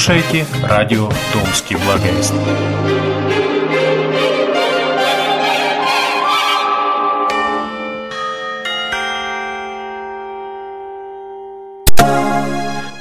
Слушаете 0.00 0.46
радио 0.62 1.10
«Томский 1.30 1.76
благовест». 1.76 2.32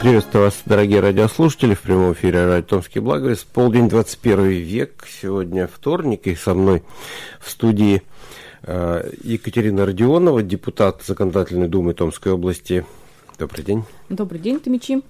Приветствую 0.02 0.44
вас, 0.44 0.62
дорогие 0.66 1.00
радиослушатели, 1.00 1.74
в 1.74 1.80
прямом 1.80 2.12
эфире 2.12 2.46
радио 2.46 2.68
Томский 2.68 3.00
Благовест. 3.00 3.48
Полдень, 3.48 3.88
21 3.88 4.50
век, 4.50 5.08
сегодня 5.22 5.68
вторник, 5.68 6.28
и 6.28 6.36
со 6.36 6.54
мной 6.54 6.84
в 7.40 7.50
студии 7.50 8.02
э, 8.64 9.10
Екатерина 9.24 9.86
Родионова, 9.86 10.44
депутат 10.44 11.02
Законодательной 11.08 11.70
Думы 11.70 11.94
Томской 11.94 12.34
области. 12.34 12.86
Добрый 13.38 13.64
день. 13.64 13.86
Добрый 14.10 14.42
день, 14.42 14.60
Томичи. 14.60 15.02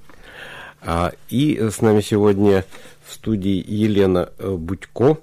А, 0.82 1.12
и 1.30 1.60
с 1.60 1.82
нами 1.82 2.02
сегодня 2.02 2.66
в 3.06 3.14
студии 3.14 3.64
Елена 3.66 4.30
э, 4.38 4.52
Будько, 4.52 5.18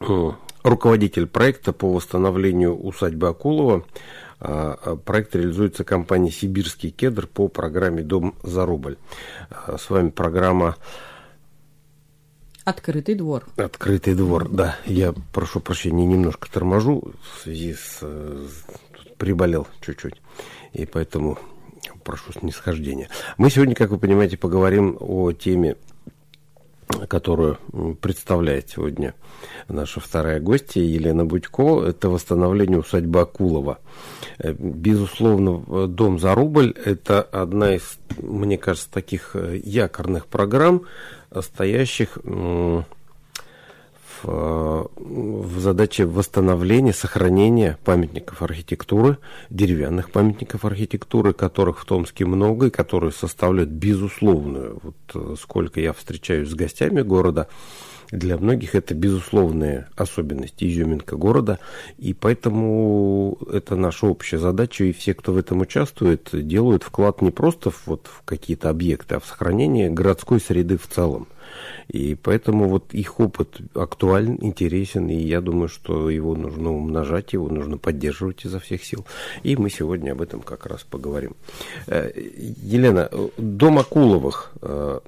э, 0.00 0.30
руководитель 0.62 1.26
проекта 1.26 1.72
по 1.72 1.92
восстановлению 1.92 2.76
усадьбы 2.76 3.28
Акулова. 3.28 3.84
А, 4.38 4.78
а, 4.82 4.96
проект 4.96 5.34
реализуется 5.34 5.84
компанией 5.84 6.32
«Сибирский 6.32 6.90
кедр» 6.90 7.26
по 7.26 7.48
программе 7.48 8.02
«Дом 8.02 8.34
за 8.42 8.66
рубль». 8.66 8.96
С 9.66 9.88
вами 9.90 10.10
программа 10.10 10.76
Открытый 12.66 13.14
двор. 13.14 13.46
Открытый 13.54 14.16
двор, 14.16 14.48
да. 14.48 14.76
Я 14.86 15.14
прошу 15.32 15.60
прощения, 15.60 16.04
немножко 16.04 16.50
торможу 16.50 17.12
в 17.22 17.42
связи 17.44 17.74
с... 17.74 18.00
приболел 19.18 19.68
чуть-чуть. 19.80 20.20
И 20.72 20.84
поэтому 20.84 21.38
прошу 22.04 22.32
снисхождения. 22.32 23.08
Мы 23.36 23.50
сегодня, 23.50 23.74
как 23.74 23.90
вы 23.90 23.98
понимаете, 23.98 24.36
поговорим 24.36 24.96
о 25.00 25.32
теме, 25.32 25.76
которую 27.08 27.58
представляет 28.00 28.70
сегодня 28.70 29.14
наша 29.68 30.00
вторая 30.00 30.40
гостья 30.40 30.80
Елена 30.80 31.24
Будько. 31.24 31.84
Это 31.84 32.08
восстановление 32.08 32.78
усадьбы 32.78 33.20
Акулова. 33.20 33.78
Э, 34.38 34.52
безусловно, 34.52 35.86
«Дом 35.88 36.18
за 36.18 36.34
рубль»– 36.34 36.74
это 36.84 37.22
одна 37.22 37.74
из, 37.74 37.98
мне 38.18 38.56
кажется, 38.56 38.90
таких 38.90 39.34
э, 39.34 39.60
якорных 39.62 40.26
программ, 40.26 40.82
стоящих 41.40 42.18
в, 44.26 44.90
в 44.96 45.60
задаче 45.60 46.04
восстановления, 46.04 46.92
сохранения 46.92 47.78
памятников 47.84 48.42
архитектуры, 48.42 49.18
деревянных 49.50 50.10
памятников 50.10 50.64
архитектуры, 50.64 51.32
которых 51.32 51.80
в 51.80 51.84
Томске 51.84 52.26
много 52.26 52.66
и 52.66 52.70
которые 52.70 53.12
составляют 53.12 53.70
безусловную, 53.70 54.80
вот 54.82 54.96
э, 55.14 55.34
сколько 55.40 55.80
я 55.80 55.92
встречаюсь 55.92 56.50
с 56.50 56.54
гостями 56.54 57.02
города, 57.02 57.48
для 58.10 58.36
многих 58.36 58.74
это 58.74 58.94
безусловная 58.94 59.88
особенность, 59.96 60.62
изюминка 60.62 61.16
города, 61.16 61.58
и 61.98 62.14
поэтому 62.14 63.38
это 63.52 63.76
наша 63.76 64.06
общая 64.06 64.38
задача, 64.38 64.84
и 64.84 64.92
все, 64.92 65.14
кто 65.14 65.32
в 65.32 65.36
этом 65.36 65.60
участвует, 65.60 66.28
делают 66.32 66.82
вклад 66.82 67.22
не 67.22 67.30
просто 67.30 67.70
в, 67.70 67.86
вот, 67.86 68.06
в 68.06 68.22
какие-то 68.24 68.70
объекты, 68.70 69.16
а 69.16 69.20
в 69.20 69.26
сохранение 69.26 69.90
городской 69.90 70.40
среды 70.40 70.78
в 70.78 70.86
целом. 70.86 71.26
И 71.88 72.14
поэтому 72.14 72.68
вот 72.68 72.94
их 72.94 73.20
опыт 73.20 73.58
актуален, 73.74 74.38
интересен, 74.40 75.08
и 75.08 75.16
я 75.16 75.40
думаю, 75.40 75.68
что 75.68 76.10
его 76.10 76.34
нужно 76.34 76.72
умножать, 76.72 77.32
его 77.32 77.48
нужно 77.48 77.78
поддерживать 77.78 78.44
изо 78.44 78.60
всех 78.60 78.84
сил. 78.84 79.06
И 79.42 79.56
мы 79.56 79.70
сегодня 79.70 80.12
об 80.12 80.22
этом 80.22 80.40
как 80.40 80.66
раз 80.66 80.84
поговорим. 80.84 81.36
Э, 81.86 82.10
Елена, 82.16 83.10
дом 83.36 83.78
Акуловых 83.78 84.52
э, 84.62 85.00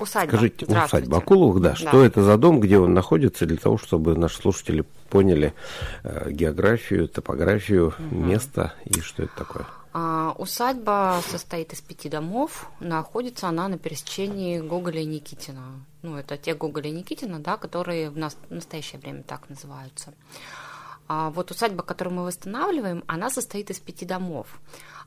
Усадьба. 0.00 0.30
Скажите, 0.30 0.66
усадьба 0.66 1.18
Акуловых, 1.18 1.62
да. 1.62 1.70
да. 1.70 1.76
Что 1.76 2.04
это 2.04 2.22
за 2.22 2.36
дом, 2.36 2.60
где 2.60 2.78
он 2.78 2.94
находится, 2.94 3.46
для 3.46 3.56
того, 3.56 3.78
чтобы 3.78 4.16
наши 4.16 4.36
слушатели 4.36 4.84
поняли 5.08 5.54
э, 6.02 6.30
географию, 6.30 7.08
топографию 7.08 7.94
угу. 7.98 8.16
места 8.16 8.74
и 8.84 9.00
что 9.00 9.22
это 9.22 9.32
такое? 9.36 9.66
А, 10.00 10.32
усадьба 10.38 11.20
состоит 11.26 11.72
из 11.72 11.80
пяти 11.80 12.08
домов. 12.08 12.70
Находится 12.78 13.48
она 13.48 13.66
на 13.66 13.78
пересечении 13.78 14.60
Гоголя 14.60 15.00
и 15.00 15.06
Никитина. 15.06 15.84
Ну, 16.02 16.16
это 16.16 16.36
те 16.36 16.54
Гоголя 16.54 16.88
и 16.88 16.92
Никитина, 16.92 17.40
да, 17.40 17.56
которые 17.56 18.10
в, 18.10 18.16
нас, 18.16 18.36
в 18.48 18.54
настоящее 18.54 19.00
время 19.00 19.24
так 19.24 19.48
называются. 19.48 20.14
А 21.08 21.30
вот 21.30 21.50
усадьба, 21.50 21.82
которую 21.82 22.14
мы 22.14 22.24
восстанавливаем, 22.24 23.02
она 23.08 23.28
состоит 23.28 23.70
из 23.70 23.80
пяти 23.80 24.06
домов. 24.06 24.60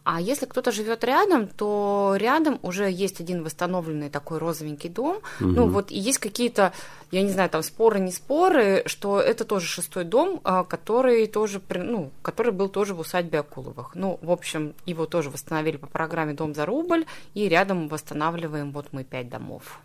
А 0.04 0.20
если 0.20 0.48
кто-то 0.48 0.72
живет 0.72 1.04
рядом, 1.04 1.48
то 1.48 2.16
рядом 2.18 2.60
уже 2.64 2.90
есть 2.90 3.22
один 3.22 3.44
восстановленный 3.44 4.10
такой 4.10 4.40
розовенький 4.40 4.90
дом. 4.90 5.18
Угу. 5.40 5.48
Ну 5.48 5.68
вот 5.68 5.92
и 5.92 5.98
есть 5.98 6.18
какие-то, 6.18 6.74
я 7.12 7.22
не 7.22 7.30
знаю, 7.30 7.50
там 7.52 7.62
споры, 7.62 8.00
не 8.00 8.12
споры, 8.12 8.82
что 8.88 9.20
это 9.20 9.46
тоже 9.46 9.68
шестой 9.68 10.04
дом, 10.04 10.42
а, 10.44 10.64
который 10.64 11.28
тоже, 11.28 11.62
ну, 11.70 12.12
который 12.24 12.52
был 12.52 12.68
тоже 12.68 12.96
в 12.96 13.00
усадьбе 13.00 13.40
Акуловых. 13.40 13.92
Ну, 13.94 14.18
в 14.24 14.32
общем, 14.32 14.74
его 14.88 15.06
тоже 15.06 15.30
восстановили 15.30 15.78
по 15.78 15.88
программе 15.88 16.34
«Дом 16.34 16.56
за 16.56 16.66
рубль», 16.66 17.06
и 17.36 17.48
рядом 17.48 17.88
восстанавливаем 17.88 18.72
вот 18.72 18.88
мы 18.92 19.04
пять 19.04 19.30
домов. 19.30 19.80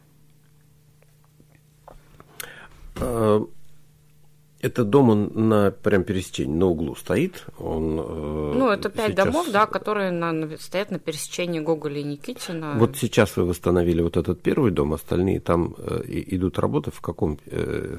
Этот 4.60 4.88
дом, 4.88 5.10
он 5.10 5.30
на 5.34 5.70
прям 5.70 6.02
пересечении, 6.02 6.54
на 6.54 6.66
углу 6.66 6.96
стоит. 6.96 7.44
Он, 7.58 8.00
э, 8.00 8.52
ну, 8.56 8.70
это 8.70 8.88
пять 8.88 9.12
сейчас... 9.12 9.26
домов, 9.26 9.46
да, 9.50 9.66
которые 9.66 10.10
на, 10.10 10.56
стоят 10.56 10.90
на 10.90 10.98
пересечении 10.98 11.60
Гоголя 11.60 12.00
и 12.00 12.04
Никитина. 12.04 12.74
Вот 12.78 12.96
сейчас 12.96 13.36
вы 13.36 13.44
восстановили 13.44 14.00
вот 14.00 14.16
этот 14.16 14.40
первый 14.40 14.70
дом, 14.70 14.94
остальные 14.94 15.40
там 15.40 15.74
э, 15.76 16.02
идут 16.06 16.58
работы 16.58 16.90
в 16.90 17.02
каком 17.02 17.38
э, 17.44 17.98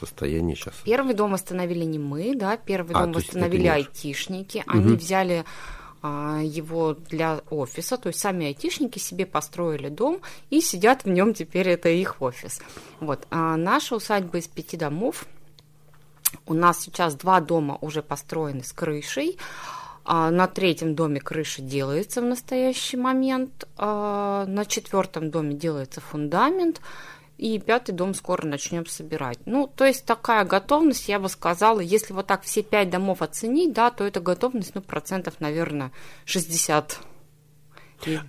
состоянии 0.00 0.54
сейчас? 0.54 0.74
Первый 0.84 1.14
дом 1.14 1.32
восстановили 1.32 1.84
не 1.84 1.98
мы, 1.98 2.34
да, 2.34 2.56
первый 2.56 2.96
а, 2.96 3.02
дом 3.02 3.12
восстановили 3.12 3.66
айтишники. 3.66 4.64
Они 4.66 4.92
угу. 4.92 4.96
взяли 4.96 5.44
а, 6.00 6.40
его 6.42 6.94
для 7.10 7.42
офиса, 7.50 7.98
то 7.98 8.06
есть 8.06 8.20
сами 8.20 8.46
айтишники 8.46 8.98
себе 8.98 9.26
построили 9.26 9.90
дом 9.90 10.20
и 10.48 10.62
сидят 10.62 11.04
в 11.04 11.10
нем 11.10 11.34
теперь 11.34 11.68
это 11.68 11.90
их 11.90 12.22
офис. 12.22 12.62
Вот. 13.00 13.26
А 13.30 13.58
наша 13.58 13.96
усадьба 13.96 14.38
из 14.38 14.48
пяти 14.48 14.78
домов– 14.78 15.26
у 16.46 16.54
нас 16.54 16.80
сейчас 16.80 17.14
два 17.14 17.40
дома 17.40 17.78
уже 17.80 18.02
построены 18.02 18.62
с 18.62 18.72
крышей. 18.72 19.38
А, 20.04 20.30
на 20.30 20.46
третьем 20.46 20.94
доме 20.94 21.20
крыша 21.20 21.62
делается 21.62 22.20
в 22.20 22.24
настоящий 22.24 22.96
момент. 22.96 23.66
А, 23.76 24.44
на 24.46 24.64
четвертом 24.66 25.30
доме 25.30 25.54
делается 25.54 26.00
фундамент. 26.00 26.80
И 27.36 27.58
пятый 27.58 27.92
дом 27.92 28.14
скоро 28.14 28.46
начнем 28.46 28.86
собирать. 28.86 29.38
Ну, 29.44 29.66
то 29.66 29.84
есть 29.84 30.04
такая 30.04 30.44
готовность, 30.44 31.08
я 31.08 31.18
бы 31.18 31.28
сказала, 31.28 31.80
если 31.80 32.12
вот 32.12 32.28
так 32.28 32.42
все 32.42 32.62
пять 32.62 32.90
домов 32.90 33.22
оценить, 33.22 33.72
да, 33.72 33.90
то 33.90 34.04
это 34.04 34.20
готовность, 34.20 34.74
ну, 34.74 34.80
процентов, 34.80 35.40
наверное, 35.40 35.90
60. 36.26 37.00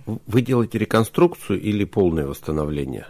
Вы 0.06 0.40
делаете 0.42 0.78
реконструкцию 0.78 1.60
или 1.60 1.84
полное 1.84 2.26
восстановление? 2.26 3.06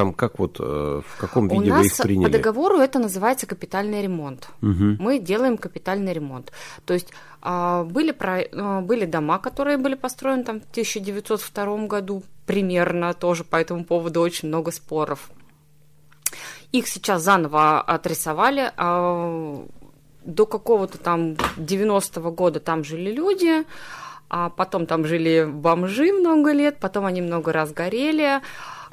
Там 0.00 0.14
как 0.14 0.38
вот, 0.38 0.56
э, 0.58 1.02
в 1.06 1.20
каком 1.20 1.46
виде 1.46 1.70
У 1.70 1.74
вы 1.74 1.84
их 1.84 1.96
приняли? 1.98 2.24
по 2.24 2.38
договору 2.38 2.78
это 2.78 2.98
называется 2.98 3.46
капитальный 3.46 4.00
ремонт. 4.00 4.48
Угу. 4.62 4.96
Мы 4.98 5.18
делаем 5.18 5.58
капитальный 5.58 6.14
ремонт. 6.14 6.52
То 6.86 6.94
есть 6.94 7.08
а, 7.42 7.84
были, 7.84 8.16
а, 8.18 8.80
были 8.80 9.04
дома, 9.04 9.38
которые 9.38 9.76
были 9.76 9.96
построены 9.96 10.42
там 10.42 10.62
в 10.62 10.64
1902 10.70 11.86
году, 11.86 12.22
примерно 12.46 13.12
тоже 13.12 13.44
по 13.44 13.56
этому 13.56 13.84
поводу 13.84 14.22
очень 14.22 14.48
много 14.48 14.70
споров. 14.70 15.30
Их 16.72 16.88
сейчас 16.88 17.22
заново 17.22 17.82
отрисовали. 17.82 18.72
А, 18.78 19.66
до 20.24 20.46
какого-то 20.46 20.96
там 20.96 21.32
90-го 21.58 22.30
года 22.30 22.58
там 22.58 22.84
жили 22.84 23.12
люди, 23.12 23.66
а 24.30 24.48
потом 24.48 24.86
там 24.86 25.04
жили 25.04 25.46
бомжи 25.46 26.10
много 26.10 26.52
лет, 26.52 26.78
потом 26.80 27.04
они 27.04 27.20
много 27.20 27.52
раз 27.52 27.72
горели. 27.74 28.40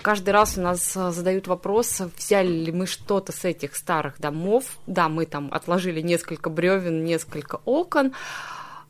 Каждый 0.07 0.29
раз 0.29 0.57
у 0.57 0.61
нас 0.61 0.95
э, 0.95 1.11
задают 1.11 1.47
вопрос, 1.47 1.99
взяли 2.15 2.47
ли 2.47 2.71
мы 2.71 2.87
что-то 2.87 3.33
с 3.33 3.43
этих 3.43 3.75
старых 3.75 4.21
домов. 4.21 4.77
Да, 4.87 5.09
мы 5.09 5.25
там 5.25 5.49
отложили 5.51 5.99
несколько 5.99 6.49
бревен, 6.49 7.03
несколько 7.03 7.59
окон. 7.65 8.13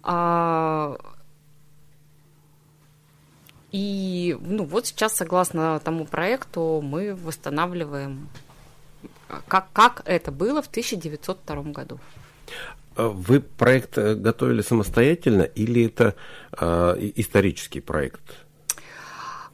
А, 0.04 0.96
и 3.72 4.38
ну, 4.42 4.64
вот 4.66 4.86
сейчас, 4.86 5.16
согласно 5.16 5.80
тому 5.84 6.06
проекту, 6.06 6.82
мы 6.84 7.16
восстанавливаем, 7.16 8.30
как, 9.48 9.72
как 9.74 10.04
это 10.06 10.32
было 10.32 10.62
в 10.62 10.68
1902 10.68 11.64
году. 11.72 12.00
А 12.96 13.08
вы 13.08 13.40
проект 13.40 13.98
э, 13.98 14.14
готовили 14.14 14.62
самостоятельно 14.62 15.42
или 15.42 15.88
это 15.88 16.14
э, 16.60 17.12
исторический 17.16 17.80
проект? 17.80 18.47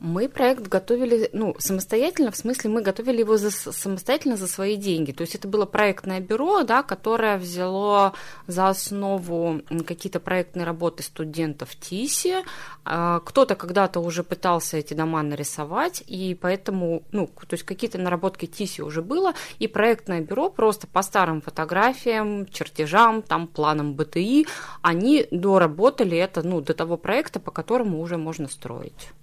Мы 0.04 0.28
проект 0.28 0.68
готовили, 0.68 1.30
ну, 1.32 1.56
самостоятельно, 1.60 2.30
в 2.30 2.36
смысле, 2.36 2.70
мы 2.70 2.82
готовили 2.82 3.20
его 3.20 3.38
за, 3.38 3.52
самостоятельно 3.52 4.36
за 4.36 4.48
свои 4.48 4.76
деньги. 4.76 5.14
То 5.14 5.22
есть 5.22 5.34
это 5.34 5.48
было 5.48 5.66
проектное 5.66 6.20
бюро, 6.20 6.64
да, 6.64 6.84
которое 6.84 7.38
взяло 7.38 8.12
за 8.46 8.68
основу 8.68 9.62
какие-то 9.88 10.20
проектные 10.20 10.66
работы 10.66 11.04
студентов 11.04 11.74
ТИСи. 11.78 12.44
А, 12.84 13.22
кто-то 13.22 13.56
когда-то 13.56 14.02
уже 14.02 14.24
пытался 14.24 14.76
эти 14.76 14.94
дома 14.94 15.24
нарисовать, 15.24 16.04
и 16.06 16.36
поэтому, 16.36 17.04
ну, 17.14 17.28
то 17.28 17.54
есть 17.54 17.64
какие-то 17.64 17.98
наработки 17.98 18.46
ТИСи 18.46 18.82
уже 18.82 19.02
было, 19.02 19.34
и 19.60 19.70
проектное 19.70 20.20
бюро 20.20 20.50
просто 20.50 20.86
по 20.86 21.02
старым 21.02 21.40
фотографиям, 21.40 22.46
чертежам, 22.48 23.22
там, 23.22 23.48
планам 23.48 23.94
БТИ, 23.94 24.48
они 24.82 25.26
доработали 25.32 26.18
это, 26.18 26.46
ну, 26.46 26.60
до 26.60 26.74
того 26.74 26.98
проекта, 26.98 27.40
по 27.40 27.52
которому 27.52 28.02
уже 28.02 28.18
можно 28.18 28.50
строить. 28.50 29.14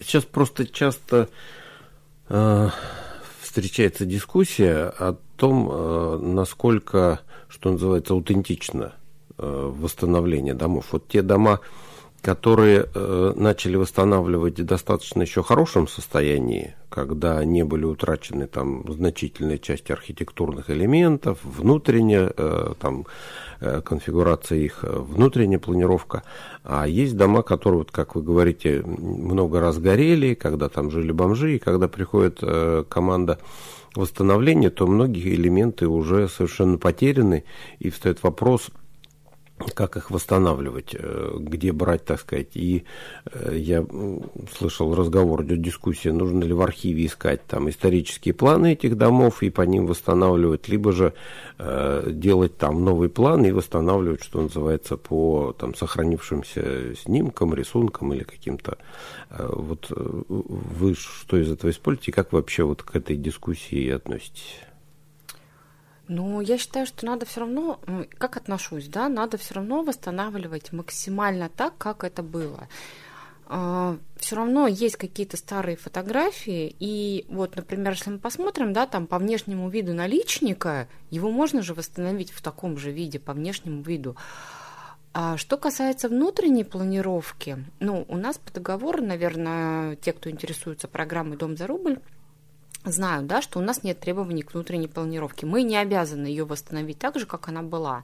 Сейчас 0.00 0.24
просто 0.24 0.66
часто 0.66 1.28
э, 2.28 2.68
встречается 3.40 4.04
дискуссия 4.04 4.92
о 4.98 5.16
том, 5.36 5.68
э, 5.70 6.18
насколько, 6.18 7.20
что 7.48 7.72
называется, 7.72 8.14
аутентично 8.14 8.94
э, 9.38 9.72
восстановление 9.74 10.54
домов. 10.54 10.86
Вот 10.92 11.08
те 11.08 11.22
дома, 11.22 11.60
которые 12.22 12.86
э, 12.94 13.32
начали 13.34 13.74
восстанавливать 13.74 14.60
в 14.60 14.64
достаточно 14.64 15.22
еще 15.22 15.42
хорошем 15.42 15.88
состоянии, 15.88 16.76
когда 16.88 17.44
не 17.44 17.64
были 17.64 17.84
утрачены 17.84 18.46
там 18.46 18.84
значительные 18.92 19.58
части 19.58 19.90
архитектурных 19.90 20.70
элементов, 20.70 21.40
внутренняя 21.42 22.32
э, 22.34 22.74
там 22.78 23.06
э, 23.60 23.80
конфигурация 23.84 24.58
их, 24.58 24.84
э, 24.84 24.88
внутренняя 24.88 25.58
планировка. 25.58 26.22
А 26.62 26.86
есть 26.86 27.16
дома, 27.16 27.42
которые, 27.42 27.80
вот, 27.80 27.90
как 27.90 28.14
вы 28.14 28.22
говорите, 28.22 28.82
много 28.82 29.60
раз 29.60 29.78
горели, 29.78 30.34
когда 30.34 30.68
там 30.68 30.92
жили 30.92 31.10
бомжи, 31.10 31.56
и 31.56 31.58
когда 31.58 31.88
приходит 31.88 32.38
э, 32.42 32.84
команда 32.88 33.40
восстановления, 33.96 34.70
то 34.70 34.86
многие 34.86 35.34
элементы 35.34 35.88
уже 35.88 36.28
совершенно 36.28 36.78
потеряны, 36.78 37.42
и 37.80 37.90
встает 37.90 38.22
вопрос– 38.22 38.68
как 39.74 39.96
их 39.96 40.10
восстанавливать, 40.10 40.94
э, 40.98 41.36
где 41.38 41.72
брать, 41.72 42.04
так 42.04 42.20
сказать. 42.20 42.50
И 42.54 42.84
э, 43.32 43.56
я 43.56 43.84
слышал 44.56 44.94
разговор, 44.94 45.44
идет 45.44 45.62
дискуссия, 45.62 46.12
нужно 46.12 46.44
ли 46.44 46.52
в 46.52 46.60
архиве 46.60 47.06
искать 47.06 47.46
там 47.46 47.68
исторические 47.68 48.34
планы 48.34 48.72
этих 48.72 48.96
домов 48.96 49.42
и 49.42 49.50
по 49.50 49.62
ним 49.62 49.86
восстанавливать, 49.86 50.68
либо 50.68 50.92
же 50.92 51.14
э, 51.58 52.10
делать 52.10 52.56
там 52.58 52.84
новый 52.84 53.08
план 53.08 53.44
и 53.44 53.52
восстанавливать, 53.52 54.22
что 54.22 54.42
называется, 54.42 54.96
по 54.96 55.54
там 55.58 55.74
сохранившимся 55.74 56.94
снимкам, 56.96 57.54
рисункам 57.54 58.12
или 58.12 58.24
каким-то. 58.24 58.78
Вот 59.30 59.90
вы 59.90 60.94
что 60.94 61.38
из 61.38 61.50
этого 61.50 61.70
используете 61.70 62.12
как 62.12 62.32
вообще 62.32 62.64
вот 62.64 62.82
к 62.82 62.94
этой 62.94 63.16
дискуссии 63.16 63.88
относитесь? 63.88 64.60
Ну, 66.14 66.42
я 66.42 66.58
считаю, 66.58 66.84
что 66.84 67.06
надо 67.06 67.24
все 67.24 67.40
равно, 67.40 67.80
как 68.18 68.36
отношусь, 68.36 68.86
да, 68.86 69.08
надо 69.08 69.38
все 69.38 69.54
равно 69.54 69.82
восстанавливать 69.82 70.70
максимально 70.70 71.48
так, 71.48 71.78
как 71.78 72.04
это 72.04 72.22
было. 72.22 72.68
А, 73.46 73.96
все 74.16 74.36
равно 74.36 74.66
есть 74.66 74.96
какие-то 74.96 75.38
старые 75.38 75.78
фотографии, 75.78 76.76
и 76.78 77.24
вот, 77.30 77.56
например, 77.56 77.92
если 77.92 78.10
мы 78.10 78.18
посмотрим, 78.18 78.74
да, 78.74 78.86
там 78.86 79.06
по 79.06 79.18
внешнему 79.18 79.70
виду 79.70 79.94
наличника, 79.94 80.86
его 81.08 81.30
можно 81.30 81.62
же 81.62 81.72
восстановить 81.72 82.30
в 82.30 82.42
таком 82.42 82.76
же 82.76 82.92
виде, 82.92 83.18
по 83.18 83.32
внешнему 83.32 83.80
виду. 83.80 84.14
А 85.14 85.38
что 85.38 85.56
касается 85.56 86.10
внутренней 86.10 86.64
планировки, 86.64 87.64
ну, 87.80 88.04
у 88.06 88.18
нас 88.18 88.36
по 88.36 88.52
договору, 88.52 89.02
наверное, 89.02 89.96
те, 89.96 90.12
кто 90.12 90.28
интересуется 90.28 90.88
программой 90.88 91.38
«Дом 91.38 91.56
за 91.56 91.66
рубль», 91.66 92.00
знают, 92.84 93.26
да, 93.26 93.42
что 93.42 93.58
у 93.58 93.62
нас 93.62 93.82
нет 93.82 94.00
требований 94.00 94.42
к 94.42 94.54
внутренней 94.54 94.88
планировке. 94.88 95.46
Мы 95.46 95.62
не 95.62 95.76
обязаны 95.76 96.26
ее 96.26 96.44
восстановить 96.44 96.98
так 96.98 97.18
же, 97.18 97.26
как 97.26 97.48
она 97.48 97.62
была. 97.62 98.02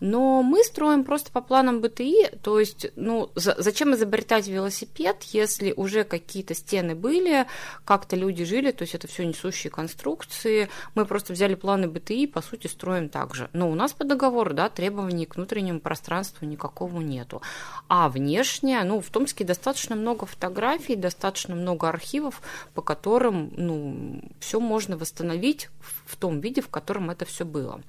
Но 0.00 0.42
мы 0.42 0.62
строим 0.64 1.04
просто 1.04 1.30
по 1.30 1.40
планам 1.40 1.80
БТИ, 1.80 2.30
то 2.42 2.58
есть, 2.58 2.86
ну, 2.96 3.30
за, 3.34 3.54
зачем 3.58 3.94
изобретать 3.94 4.48
велосипед, 4.48 5.22
если 5.24 5.72
уже 5.72 6.04
какие-то 6.04 6.54
стены 6.54 6.94
были, 6.94 7.46
как-то 7.84 8.16
люди 8.16 8.44
жили, 8.44 8.70
то 8.70 8.82
есть 8.82 8.94
это 8.94 9.06
все 9.06 9.24
несущие 9.24 9.70
конструкции. 9.70 10.68
Мы 10.94 11.06
просто 11.06 11.32
взяли 11.32 11.54
планы 11.54 11.88
БТИ, 11.88 12.26
по 12.26 12.42
сути, 12.42 12.66
строим 12.66 13.08
так 13.08 13.34
же. 13.34 13.48
Но 13.52 13.70
у 13.70 13.74
нас 13.74 13.92
по 13.92 14.04
договору, 14.04 14.54
да, 14.54 14.68
требований 14.68 15.26
к 15.26 15.36
внутреннему 15.36 15.80
пространству 15.80 16.46
никакого 16.46 17.00
нету. 17.00 17.42
А 17.88 18.08
внешне, 18.08 18.82
ну, 18.84 19.00
в 19.00 19.10
Томске 19.10 19.44
достаточно 19.44 19.96
много 19.96 20.26
фотографий, 20.26 20.96
достаточно 20.96 21.54
много 21.54 21.88
архивов, 21.88 22.42
по 22.74 22.82
которым, 22.82 23.52
ну, 23.56 24.22
все 24.40 24.60
можно 24.60 24.96
восстановить 24.96 25.68
в 26.06 26.16
том 26.16 26.40
виде, 26.40 26.60
в 26.60 26.68
котором 26.68 27.10
это 27.10 27.24
все 27.24 27.44
было. 27.44 27.80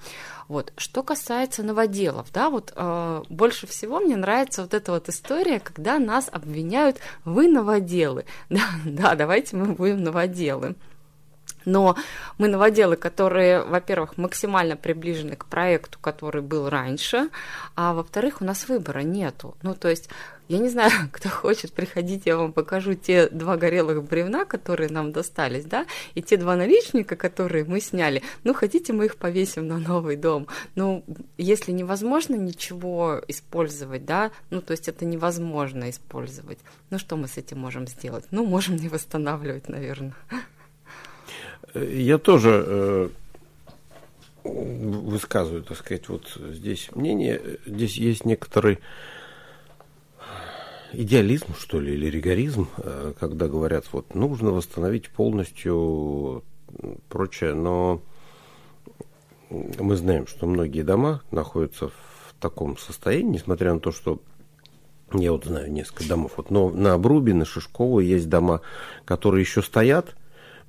Вот. 0.47 0.73
Что 0.77 1.03
касается 1.03 1.63
новоделов, 1.95 2.27
да, 2.33 2.49
вот 2.49 2.73
э, 2.75 3.23
больше 3.29 3.67
всего 3.67 3.99
мне 3.99 4.15
нравится 4.15 4.61
вот 4.61 4.73
эта 4.73 4.91
вот 4.91 5.09
история, 5.09 5.59
когда 5.59 5.99
нас 5.99 6.29
обвиняют, 6.31 6.99
вы 7.23 7.47
новоделы. 7.47 8.25
Да, 8.49 8.65
да, 8.85 9.15
давайте 9.15 9.55
мы 9.55 9.73
будем 9.73 10.03
новоделы. 10.03 10.75
Но 11.65 11.95
мы 12.37 12.47
новоделы, 12.47 12.95
которые, 12.95 13.63
во-первых, 13.63 14.17
максимально 14.17 14.75
приближены 14.75 15.35
к 15.35 15.45
проекту, 15.45 15.97
который 15.99 16.41
был 16.41 16.69
раньше, 16.69 17.29
а 17.75 17.93
во-вторых, 17.93 18.41
у 18.41 18.45
нас 18.45 18.67
выбора 18.69 18.99
нету. 18.99 19.55
Ну, 19.63 19.73
то 19.73 19.89
есть 19.89 20.09
я 20.47 20.59
не 20.59 20.69
знаю, 20.69 20.91
кто 21.11 21.29
хочет 21.29 21.73
приходить, 21.73 22.25
я 22.25 22.37
вам 22.37 22.53
покажу 22.53 22.93
те 22.93 23.27
два 23.29 23.57
горелых 23.57 24.03
бревна, 24.03 24.45
которые 24.45 24.89
нам 24.89 25.11
достались, 25.11 25.65
да, 25.65 25.85
и 26.13 26.21
те 26.21 26.37
два 26.37 26.55
наличника, 26.55 27.15
которые 27.15 27.65
мы 27.65 27.81
сняли. 27.81 28.21
Ну, 28.43 28.53
хотите, 28.53 28.93
мы 28.93 29.05
их 29.05 29.17
повесим 29.17 29.67
на 29.67 29.77
новый 29.77 30.15
дом. 30.15 30.47
Ну, 30.75 31.03
если 31.37 31.71
невозможно 31.71 32.35
ничего 32.35 33.21
использовать, 33.27 34.05
да, 34.05 34.31
ну, 34.49 34.61
то 34.61 34.71
есть 34.71 34.87
это 34.87 35.05
невозможно 35.05 35.89
использовать, 35.89 36.59
ну, 36.89 36.99
что 36.99 37.15
мы 37.15 37.27
с 37.27 37.37
этим 37.37 37.59
можем 37.59 37.87
сделать? 37.87 38.25
Ну, 38.31 38.45
можем 38.45 38.75
не 38.75 38.89
восстанавливать, 38.89 39.69
наверное. 39.69 40.13
Я 41.73 42.17
тоже 42.19 42.63
э, 42.65 43.09
высказываю, 44.43 45.63
так 45.63 45.77
сказать, 45.77 46.07
вот 46.07 46.37
здесь 46.51 46.89
мнение. 46.93 47.59
Здесь 47.65 47.97
есть 47.97 48.25
некоторый 48.25 48.79
идеализм, 50.95 51.53
что 51.57 51.79
ли, 51.79 51.93
или 51.93 52.07
ригоризм, 52.07 52.67
э, 52.77 53.13
когда 53.19 53.47
говорят, 53.47 53.85
вот 53.91 54.15
нужно 54.15 54.51
восстановить 54.51 55.09
полностью 55.09 56.43
прочее, 57.09 57.53
но 57.53 58.01
мы 59.49 59.95
знаем, 59.95 60.27
что 60.27 60.47
многие 60.47 60.81
дома 60.81 61.21
находятся 61.31 61.89
в 61.89 62.35
таком 62.39 62.77
состоянии, 62.77 63.33
несмотря 63.33 63.73
на 63.73 63.79
то, 63.79 63.91
что 63.91 64.21
я 65.13 65.31
вот 65.31 65.45
знаю 65.45 65.71
несколько 65.71 66.07
домов, 66.07 66.33
вот, 66.37 66.49
но 66.49 66.69
на 66.69 66.93
Обрубе, 66.93 67.33
на 67.33 67.45
Шишково 67.45 67.99
есть 67.99 68.27
дома, 68.27 68.61
которые 69.05 69.41
еще 69.41 69.61
стоят, 69.61 70.15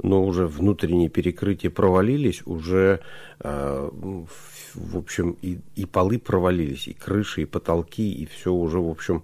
но 0.02 0.24
уже 0.24 0.46
внутренние 0.46 1.08
перекрытия 1.08 1.70
провалились, 1.70 2.42
уже, 2.44 3.00
э, 3.40 3.90
в 4.74 4.96
общем, 4.96 5.36
и, 5.40 5.58
и 5.74 5.86
полы 5.86 6.18
провалились, 6.18 6.86
и 6.88 6.92
крыши, 6.92 7.42
и 7.42 7.46
потолки, 7.46 8.12
и 8.12 8.26
все 8.26 8.52
уже, 8.52 8.78
в 8.78 8.90
общем, 8.90 9.22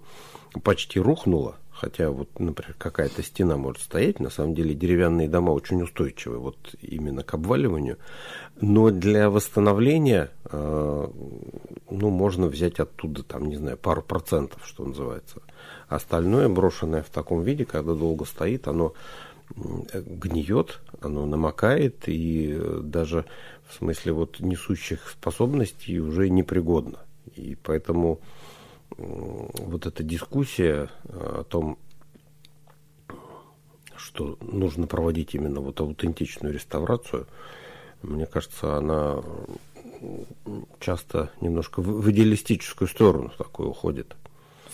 почти 0.61 0.99
рухнуло. 0.99 1.57
Хотя 1.71 2.11
вот, 2.11 2.39
например, 2.39 2.75
какая-то 2.77 3.23
стена 3.23 3.57
может 3.57 3.81
стоять, 3.81 4.19
на 4.19 4.29
самом 4.29 4.53
деле 4.53 4.73
деревянные 4.73 5.27
дома 5.27 5.51
очень 5.51 5.81
устойчивы 5.81 6.37
вот 6.37 6.75
именно 6.81 7.23
к 7.23 7.33
обваливанию. 7.33 7.97
Но 8.61 8.89
для 8.91 9.29
восстановления, 9.29 10.29
э, 10.45 11.07
ну, 11.89 12.09
можно 12.09 12.47
взять 12.47 12.79
оттуда, 12.79 13.23
там, 13.23 13.49
не 13.49 13.57
знаю, 13.57 13.77
пару 13.77 14.01
процентов, 14.01 14.61
что 14.65 14.85
называется. 14.85 15.41
Остальное, 15.89 16.47
брошенное 16.47 17.03
в 17.03 17.09
таком 17.09 17.41
виде, 17.41 17.65
когда 17.65 17.95
долго 17.95 18.25
стоит, 18.25 18.67
оно 18.67 18.93
гниет, 19.55 20.79
оно 21.01 21.25
намокает 21.25 22.07
и 22.07 22.57
даже 22.81 23.25
в 23.67 23.75
смысле 23.75 24.13
вот 24.13 24.39
несущих 24.39 25.09
способностей 25.09 25.99
уже 25.99 26.29
непригодно. 26.29 26.99
И 27.35 27.57
поэтому 27.61 28.19
вот 28.97 29.85
эта 29.85 30.03
дискуссия 30.03 30.89
о 31.05 31.43
том, 31.43 31.77
что 33.95 34.37
нужно 34.41 34.87
проводить 34.87 35.33
именно 35.33 35.59
вот 35.59 35.79
аутентичную 35.79 36.53
реставрацию, 36.53 37.27
мне 38.01 38.25
кажется, 38.25 38.75
она 38.77 39.21
часто 40.79 41.31
немножко 41.41 41.81
в 41.81 42.11
идеалистическую 42.11 42.87
сторону 42.87 43.31
такой 43.37 43.67
уходит. 43.67 44.15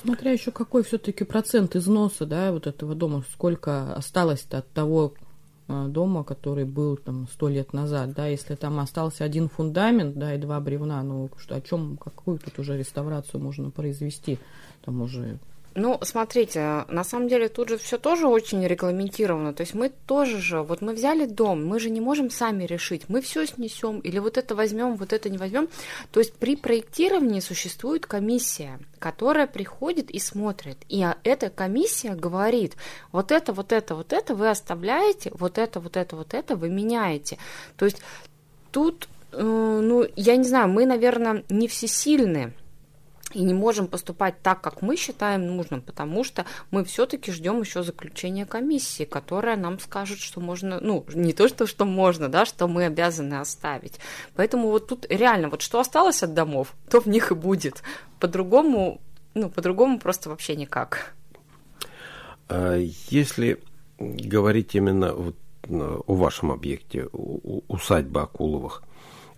Смотря 0.02 0.32
еще 0.32 0.52
какой 0.52 0.84
все-таки 0.84 1.26
процент 1.26 1.76
износа, 1.76 2.26
да, 2.26 2.52
вот 2.52 2.68
этого 2.68 2.96
дома, 2.96 3.24
сколько 3.34 3.94
осталось 3.94 4.46
от 4.50 4.70
того 4.72 5.14
э, 5.20 5.24
дома, 5.70 6.24
который 6.24 6.66
был 6.66 6.98
там 6.98 7.28
сто 7.32 7.48
лет 7.48 7.74
назад, 7.74 8.14
да, 8.14 8.28
если 8.28 8.56
там 8.56 8.80
остался 8.80 9.24
один 9.24 9.50
фундамент, 9.50 10.18
да, 10.18 10.34
и 10.34 10.40
два 10.40 10.60
бревна, 10.60 11.04
ну 11.04 11.30
что, 11.38 11.56
о 11.56 11.62
чем, 11.62 11.98
какую 11.98 12.40
тут 12.40 12.58
уже 12.60 12.78
реставрацию 12.78 13.42
можно 13.42 13.70
произвести, 13.70 14.40
там 14.84 15.02
уже 15.02 15.38
Ну, 15.80 15.98
смотрите, 16.02 16.84
на 16.90 17.06
самом 17.06 17.30
деле 17.30 17.48
тут 17.48 17.70
же 17.70 17.78
все 17.78 17.98
тоже 17.98 18.28
очень 18.28 18.68
регламентировано. 18.68 19.54
То 19.54 19.62
есть 19.62 19.74
мы 19.74 19.90
тоже 19.90 20.40
же, 20.40 20.62
вот 20.62 20.82
мы 20.82 20.94
взяли 20.94 21.26
дом, 21.26 21.66
мы 21.66 21.80
же 21.80 21.90
не 21.90 22.02
можем 22.02 22.30
сами 22.30 22.66
решить, 22.66 23.04
мы 23.08 23.22
все 23.22 23.46
снесем 23.46 24.00
или 24.00 24.20
вот 24.20 24.38
это 24.38 24.56
возьмем, 24.56 24.98
вот 24.98 25.14
это 25.14 25.30
не 25.30 25.38
возьмем. 25.38 25.70
То 26.12 26.20
есть 26.20 26.34
при 26.34 26.58
проектировании 26.58 27.40
существует 27.40 28.06
комиссия, 28.06 28.80
которая 29.00 29.48
приходит 29.48 30.12
и 30.12 30.20
смотрит. 30.20 30.78
И 30.90 31.08
эта 31.24 31.50
комиссия 31.50 32.14
говорит, 32.14 32.76
вот 33.14 33.32
это, 33.32 33.54
вот 33.54 33.72
это, 33.72 33.96
вот 33.96 34.12
это 34.12 34.36
вы 34.36 34.50
оставляете, 34.50 35.32
вот 35.34 35.58
это, 35.58 35.80
вот 35.80 35.96
это, 35.96 36.18
вот 36.18 36.34
это 36.34 36.58
вы 36.58 36.70
меняете. 36.70 37.38
То 37.78 37.86
есть 37.86 38.02
тут, 38.72 39.08
э, 39.32 39.42
ну, 39.42 40.06
я 40.18 40.36
не 40.36 40.44
знаю, 40.44 40.68
мы, 40.68 40.86
наверное, 40.86 41.46
не 41.48 41.70
всесильны 41.70 42.54
и 43.34 43.42
не 43.42 43.54
можем 43.54 43.88
поступать 43.88 44.42
так, 44.42 44.62
как 44.62 44.82
мы 44.82 44.96
считаем 44.96 45.46
нужным, 45.46 45.82
потому 45.82 46.24
что 46.24 46.46
мы 46.72 46.84
все-таки 46.84 47.32
ждем 47.32 47.62
еще 47.62 47.84
заключения 47.84 48.46
комиссии, 48.46 49.04
которая 49.04 49.56
нам 49.58 49.80
скажет, 49.80 50.20
что 50.20 50.42
можно, 50.42 50.80
ну, 50.80 51.06
не 51.14 51.34
то, 51.34 51.48
что, 51.48 51.68
что 51.68 51.86
можно, 51.86 52.30
да, 52.30 52.46
что 52.46 52.68
мы 52.68 52.86
обязаны 52.86 53.36
оставить. 53.36 54.00
Поэтому 54.36 54.70
вот 54.70 54.88
тут 54.88 55.06
реально, 55.10 55.50
вот 55.50 55.62
что 55.62 55.80
осталось 55.80 56.24
от 56.24 56.34
домов, 56.34 56.74
то 56.90 57.00
в 57.00 57.08
них 57.08 57.32
и 57.32 57.36
будет. 57.36 57.84
По-другому, 58.20 59.02
ну, 59.34 59.50
по-другому 59.50 60.00
просто 60.00 60.30
вообще 60.30 60.56
никак. 60.56 61.14
А 62.48 62.76
если 63.10 63.62
говорить 64.00 64.76
именно 64.76 65.14
вот 65.14 65.36
о 65.70 66.16
вашем 66.16 66.52
объекте, 66.52 67.06
усадьба 67.12 68.24
Акуловых, 68.24 68.82
Э, 68.82 68.89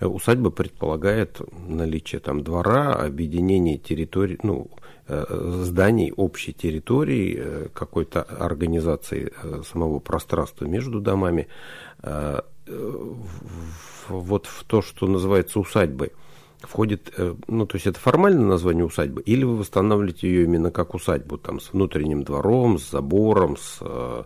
усадьба 0.08 0.50
предполагает 0.50 1.42
наличие 1.68 2.20
там 2.20 2.44
двора, 2.44 2.94
объединение 2.94 3.78
территорий, 3.78 4.40
ну, 4.44 4.70
э, 5.08 5.26
зданий 5.64 6.12
общей 6.12 6.54
территории, 6.54 7.40
э, 7.40 7.68
какой-то 7.74 8.22
организации 8.22 9.32
самого 9.64 10.00
пространства 10.00 10.66
между 10.66 11.00
домами. 11.02 11.48
Вот 14.10 14.46
в 14.48 14.64
то, 14.64 14.82
что 14.82 15.08
называется 15.08 15.60
усадьбой, 15.60 16.12
входит, 16.62 17.14
ну, 17.48 17.66
то 17.66 17.76
есть 17.76 17.88
это 17.88 18.00
формальное 18.00 18.46
название 18.46 18.86
усадьбы, 18.86 19.22
или 19.22 19.44
вы 19.44 19.58
восстанавливаете 19.58 20.28
ее 20.28 20.44
именно 20.44 20.72
как 20.72 20.94
усадьбу, 20.94 21.38
там, 21.38 21.60
с 21.60 21.74
внутренним 21.74 22.24
двором, 22.24 22.78
с 22.80 22.90
забором, 22.90 23.58
с 23.58 23.80
э, 23.82 24.24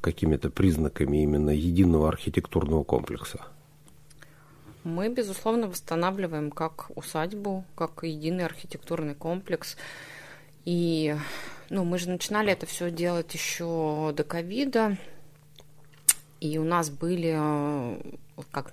какими-то 0.00 0.50
признаками 0.50 1.22
именно 1.22 1.50
единого 1.50 2.08
архитектурного 2.08 2.84
комплекса? 2.84 3.46
Мы, 4.82 5.08
безусловно, 5.08 5.68
восстанавливаем 5.68 6.50
как 6.50 6.90
усадьбу, 6.96 7.64
как 7.74 8.02
единый 8.02 8.46
архитектурный 8.46 9.14
комплекс. 9.14 9.76
И 10.64 11.14
ну, 11.68 11.84
мы 11.84 11.98
же 11.98 12.08
начинали 12.08 12.52
это 12.52 12.66
все 12.66 12.90
делать 12.90 13.32
еще 13.34 14.12
до 14.16 14.24
ковида. 14.24 14.96
И 16.40 16.56
у 16.58 16.64
нас 16.64 16.88
были 16.88 18.00
как 18.50 18.72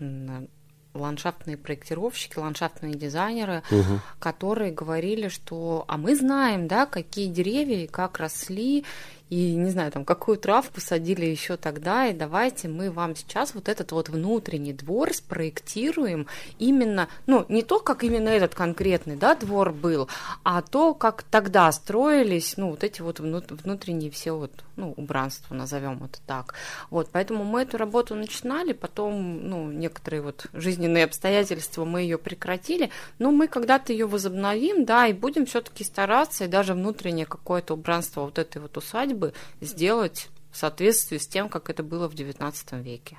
ландшафтные 0.98 1.58
проектировщики, 1.58 2.38
ландшафтные 2.40 2.94
дизайнеры, 2.94 3.64
угу. 3.72 4.00
которые 4.20 4.72
говорили, 4.72 5.28
что 5.28 5.86
а 5.88 5.98
мы 5.98 6.16
знаем, 6.16 6.68
да, 6.68 6.86
какие 6.86 7.28
деревья 7.28 7.84
и 7.84 7.88
как 7.88 8.18
росли, 8.18 8.86
и, 9.30 9.56
не 9.56 9.70
знаю, 9.72 9.92
там, 9.92 10.06
какую 10.06 10.38
травку 10.38 10.80
садили 10.80 11.26
еще 11.26 11.58
тогда, 11.58 12.08
и 12.08 12.14
давайте 12.14 12.70
мы 12.70 12.90
вам 12.90 13.16
сейчас 13.16 13.54
вот 13.54 13.68
этот 13.68 13.92
вот 13.92 14.10
внутренний 14.10 14.74
двор 14.74 15.14
спроектируем 15.14 16.28
именно, 16.60 17.10
ну, 17.26 17.46
не 17.50 17.62
то, 17.62 17.80
как 17.80 18.04
именно 18.04 18.30
этот 18.30 18.56
конкретный, 18.56 19.18
да, 19.18 19.36
двор 19.36 19.74
был, 19.74 20.08
а 20.44 20.62
то, 20.62 20.94
как 20.94 21.24
тогда 21.24 21.70
строились, 21.72 22.56
ну, 22.56 22.70
вот 22.70 22.84
эти 22.84 23.02
вот 23.02 23.20
внутренние 23.20 24.12
все 24.12 24.32
вот, 24.32 24.52
ну, 24.78 24.94
убранства, 24.96 25.56
назовем 25.56 26.04
это 26.06 26.20
так. 26.26 26.54
Вот, 26.90 27.10
поэтому 27.12 27.44
мы 27.44 27.64
эту 27.64 27.78
работу 27.78 28.16
начинали, 28.16 28.72
потом, 28.72 29.50
ну, 29.50 29.70
некоторые 29.72 30.22
вот 30.22 30.46
жизненные 30.88 31.06
обстоятельства, 31.06 31.86
мы 31.86 32.02
ее 32.02 32.18
прекратили, 32.18 32.90
но 33.20 33.32
мы 33.32 33.48
когда-то 33.48 33.92
ее 33.92 34.08
возобновим, 34.08 34.86
да, 34.86 35.08
и 35.08 35.14
будем 35.14 35.46
все-таки 35.46 35.84
стараться, 35.84 36.46
и 36.46 36.48
даже 36.48 36.74
внутреннее 36.74 37.26
какое-то 37.26 37.74
убранство 37.74 38.22
вот 38.22 38.40
этой 38.40 38.62
вот 38.62 38.78
усадьбы 38.78 39.18
бы 39.18 39.34
сделать 39.62 40.30
в 40.52 40.58
соответствии 40.58 41.18
с 41.18 41.28
тем, 41.28 41.50
как 41.50 41.70
это 41.70 41.84
было 41.84 42.08
в 42.08 42.14
XIX 42.14 42.82
веке, 42.82 43.18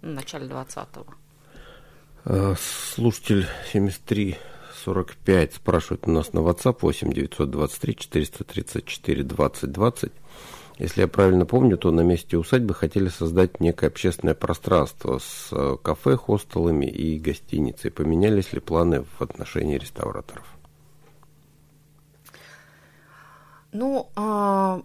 в 0.00 0.06
начале 0.06 0.46
XX-го. 0.46 1.14
Э, 2.24 2.54
слушатель 2.94 3.46
7345 3.72 5.54
спрашивает 5.54 6.06
у 6.06 6.10
нас 6.10 6.32
на 6.32 6.38
WhatsApp 6.38 6.78
8 6.80 7.12
923 7.12 7.96
434 7.96 9.22
20 9.24 9.72
20. 9.72 10.12
Если 10.78 11.02
я 11.02 11.08
правильно 11.08 11.46
помню, 11.46 11.76
то 11.76 11.90
на 11.90 12.00
месте 12.00 12.36
усадьбы 12.36 12.74
хотели 12.74 13.08
создать 13.08 13.60
некое 13.60 13.88
общественное 13.88 14.34
пространство 14.34 15.18
с 15.18 15.48
э, 15.52 15.76
кафе, 15.82 16.16
хостелами 16.16 16.86
и 16.86 17.18
гостиницей. 17.18 17.90
Поменялись 17.90 18.52
ли 18.52 18.60
планы 18.60 19.04
в 19.18 19.22
отношении 19.22 19.78
реставраторов? 19.78 20.44
Ну, 23.72 24.08
а, 24.16 24.82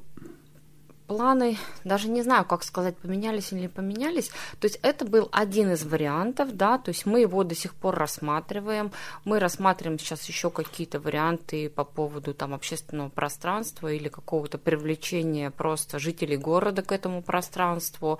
планы, 1.08 1.58
даже 1.84 2.10
не 2.10 2.22
знаю, 2.22 2.46
как 2.46 2.64
сказать, 2.64 2.98
поменялись 2.98 3.52
или 3.52 3.62
не 3.62 3.68
поменялись. 3.70 4.30
То 4.60 4.66
есть 4.66 4.80
это 4.82 5.06
был 5.06 5.30
один 5.32 5.72
из 5.72 5.84
вариантов, 5.84 6.56
да, 6.56 6.78
то 6.78 6.90
есть 6.90 7.06
мы 7.06 7.22
его 7.22 7.44
до 7.44 7.56
сих 7.56 7.74
пор 7.74 7.96
рассматриваем. 7.96 8.92
Мы 9.24 9.40
рассматриваем 9.40 9.98
сейчас 9.98 10.24
еще 10.26 10.50
какие-то 10.50 11.00
варианты 11.00 11.70
по 11.70 11.84
поводу 11.84 12.34
там 12.34 12.54
общественного 12.54 13.10
пространства 13.10 13.92
или 13.92 14.10
какого-то 14.10 14.58
привлечения 14.58 15.50
просто 15.50 16.00
жителей 16.00 16.38
города 16.38 16.82
к 16.82 16.92
этому 16.92 17.22
пространству. 17.22 18.20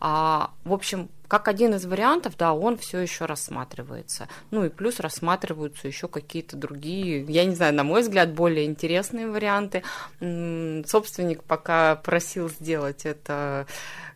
А, 0.00 0.52
в 0.64 0.72
общем, 0.72 1.08
как 1.28 1.46
один 1.46 1.74
из 1.74 1.84
вариантов, 1.84 2.36
да, 2.36 2.54
он 2.54 2.78
все 2.78 2.98
еще 2.98 3.26
рассматривается. 3.26 4.28
Ну 4.50 4.64
и 4.64 4.70
плюс 4.70 4.98
рассматриваются 4.98 5.86
еще 5.86 6.08
какие-то 6.08 6.56
другие, 6.56 7.22
я 7.24 7.44
не 7.44 7.54
знаю, 7.54 7.74
на 7.74 7.84
мой 7.84 8.00
взгляд, 8.00 8.32
более 8.32 8.64
интересные 8.64 9.28
варианты. 9.28 9.82
Собственник 10.20 11.44
пока 11.44 11.96
просил 11.96 12.48
сделать 12.48 13.04
это 13.04 13.66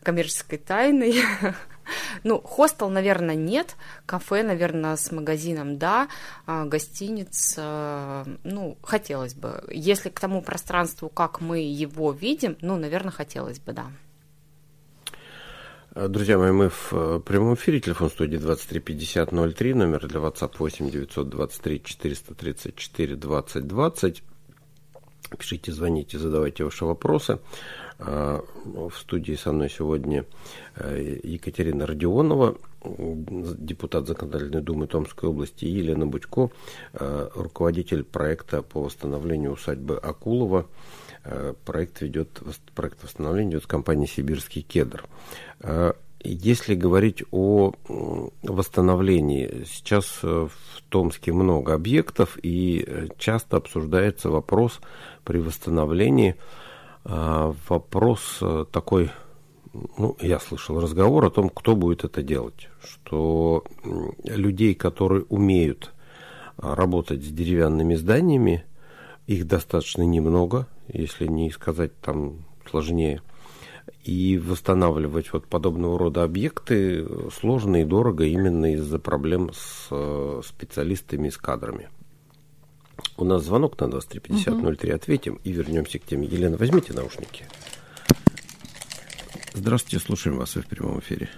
коммерческой 0.01 0.57
тайной. 0.57 1.15
Ну, 2.23 2.39
хостел, 2.41 2.89
наверное, 2.89 3.35
нет. 3.35 3.75
Кафе, 4.05 4.43
наверное, 4.43 4.95
с 4.95 5.11
магазином, 5.11 5.77
да. 5.77 6.07
А, 6.45 6.63
гостиниц, 6.63 7.57
ну, 7.57 8.77
хотелось 8.81 9.33
бы. 9.33 9.61
Если 9.69 10.07
к 10.07 10.17
тому 10.17 10.41
пространству, 10.41 11.09
как 11.09 11.41
мы 11.41 11.59
его 11.59 12.13
видим, 12.13 12.55
ну, 12.61 12.77
наверное, 12.77 13.11
хотелось 13.11 13.59
бы, 13.59 13.73
да. 13.73 13.87
Э, 15.95 16.07
друзья 16.07 16.39
мои, 16.39 16.51
мы 16.51 16.69
в 16.69 16.93
э, 16.93 17.19
прямом 17.19 17.53
эфире, 17.53 17.79
телефон 17.79 18.09
студии 18.09 18.37
235003, 18.37 19.73
номер 19.75 20.07
для 20.07 20.19
WhatsApp 20.19 20.53
8 20.57 20.89
923 20.89 21.83
434 21.83 23.15
20 23.15 23.67
20. 23.67 24.23
Пишите, 25.37 25.71
звоните, 25.71 26.17
задавайте 26.17 26.63
ваши 26.63 26.85
вопросы. 26.85 27.39
Э, 27.99 28.41
в 28.63 28.93
студии 28.97 29.35
со 29.35 29.51
мной 29.51 29.69
сегодня 29.69 30.25
Екатерина 30.75 31.85
Родионова, 31.85 32.57
депутат 32.83 34.07
Законодательной 34.07 34.63
Думы 34.63 34.87
Томской 34.87 35.29
области, 35.29 35.65
и 35.65 35.69
Елена 35.69 36.07
Будько, 36.07 36.49
руководитель 36.93 38.03
проекта 38.03 38.63
по 38.63 38.81
восстановлению 38.81 39.51
усадьбы 39.51 39.97
Акулова. 39.97 40.65
Э, 41.25 41.53
проект 41.65 42.01
ведет, 42.01 42.41
проект 42.75 43.01
восстановления 43.03 43.51
идет 43.51 43.63
с 43.63 43.67
компанией 43.67 44.07
«Сибирский 44.07 44.61
кедр». 44.61 45.05
Э, 45.61 45.93
если 46.25 46.75
говорить 46.75 47.23
о 47.31 47.73
восстановлении, 48.43 49.65
сейчас 49.65 50.19
э, 50.23 50.47
в 50.47 50.81
Томске 50.89 51.31
много 51.31 51.73
объектов, 51.73 52.37
и 52.41 53.09
часто 53.17 53.57
обсуждается 53.57 54.29
вопрос 54.29 54.79
при 55.23 55.39
восстановлении, 55.39 56.35
вопрос 57.03 58.41
такой, 58.71 59.11
ну, 59.97 60.15
я 60.21 60.39
слышал 60.39 60.79
разговор 60.79 61.25
о 61.25 61.29
том, 61.29 61.49
кто 61.49 61.75
будет 61.75 62.05
это 62.05 62.23
делать, 62.23 62.69
что 62.81 63.65
людей, 64.23 64.73
которые 64.73 65.23
умеют 65.23 65.91
работать 66.55 67.21
с 67.25 67.27
деревянными 67.27 67.95
зданиями, 67.95 68.63
их 69.27 69.47
достаточно 69.47 70.03
немного, 70.03 70.67
если 70.87 71.27
не 71.27 71.51
сказать 71.51 71.99
там 71.99 72.45
сложнее. 72.69 73.21
И 74.03 74.37
восстанавливать 74.37 75.33
вот 75.33 75.47
подобного 75.47 75.99
рода 75.99 76.23
объекты 76.23 77.05
сложно 77.31 77.81
и 77.81 77.85
дорого 77.85 78.23
именно 78.25 78.73
из-за 78.73 78.97
проблем 78.97 79.51
с 79.53 79.87
э, 79.91 80.41
специалистами 80.45 81.27
и 81.27 81.31
с 81.31 81.37
кадрами. 81.37 81.89
У 83.17 83.25
нас 83.25 83.43
звонок 83.43 83.79
на 83.79 83.85
2350-03, 83.85 84.87
угу. 84.87 84.95
ответим 84.95 85.39
и 85.43 85.51
вернемся 85.51 85.99
к 85.99 86.03
теме. 86.03 86.27
Елена, 86.27 86.57
возьмите 86.57 86.93
наушники. 86.93 87.45
Здравствуйте, 89.53 90.03
слушаем 90.03 90.37
вас, 90.37 90.55
вы 90.55 90.61
в 90.61 90.67
прямом 90.67 90.99
эфире. 90.99 91.29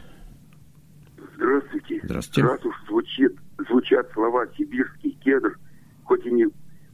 Здравствуйте. 1.36 2.00
Здравствуйте. 2.04 2.50
Раз 2.50 2.66
уж 2.66 2.76
звучит, 2.88 3.36
звучат 3.70 4.10
слова 4.14 4.48
«сибирский 4.58 5.18
кедр», 5.24 5.60
хоть 6.06 6.26
и 6.26 6.32
не 6.32 6.46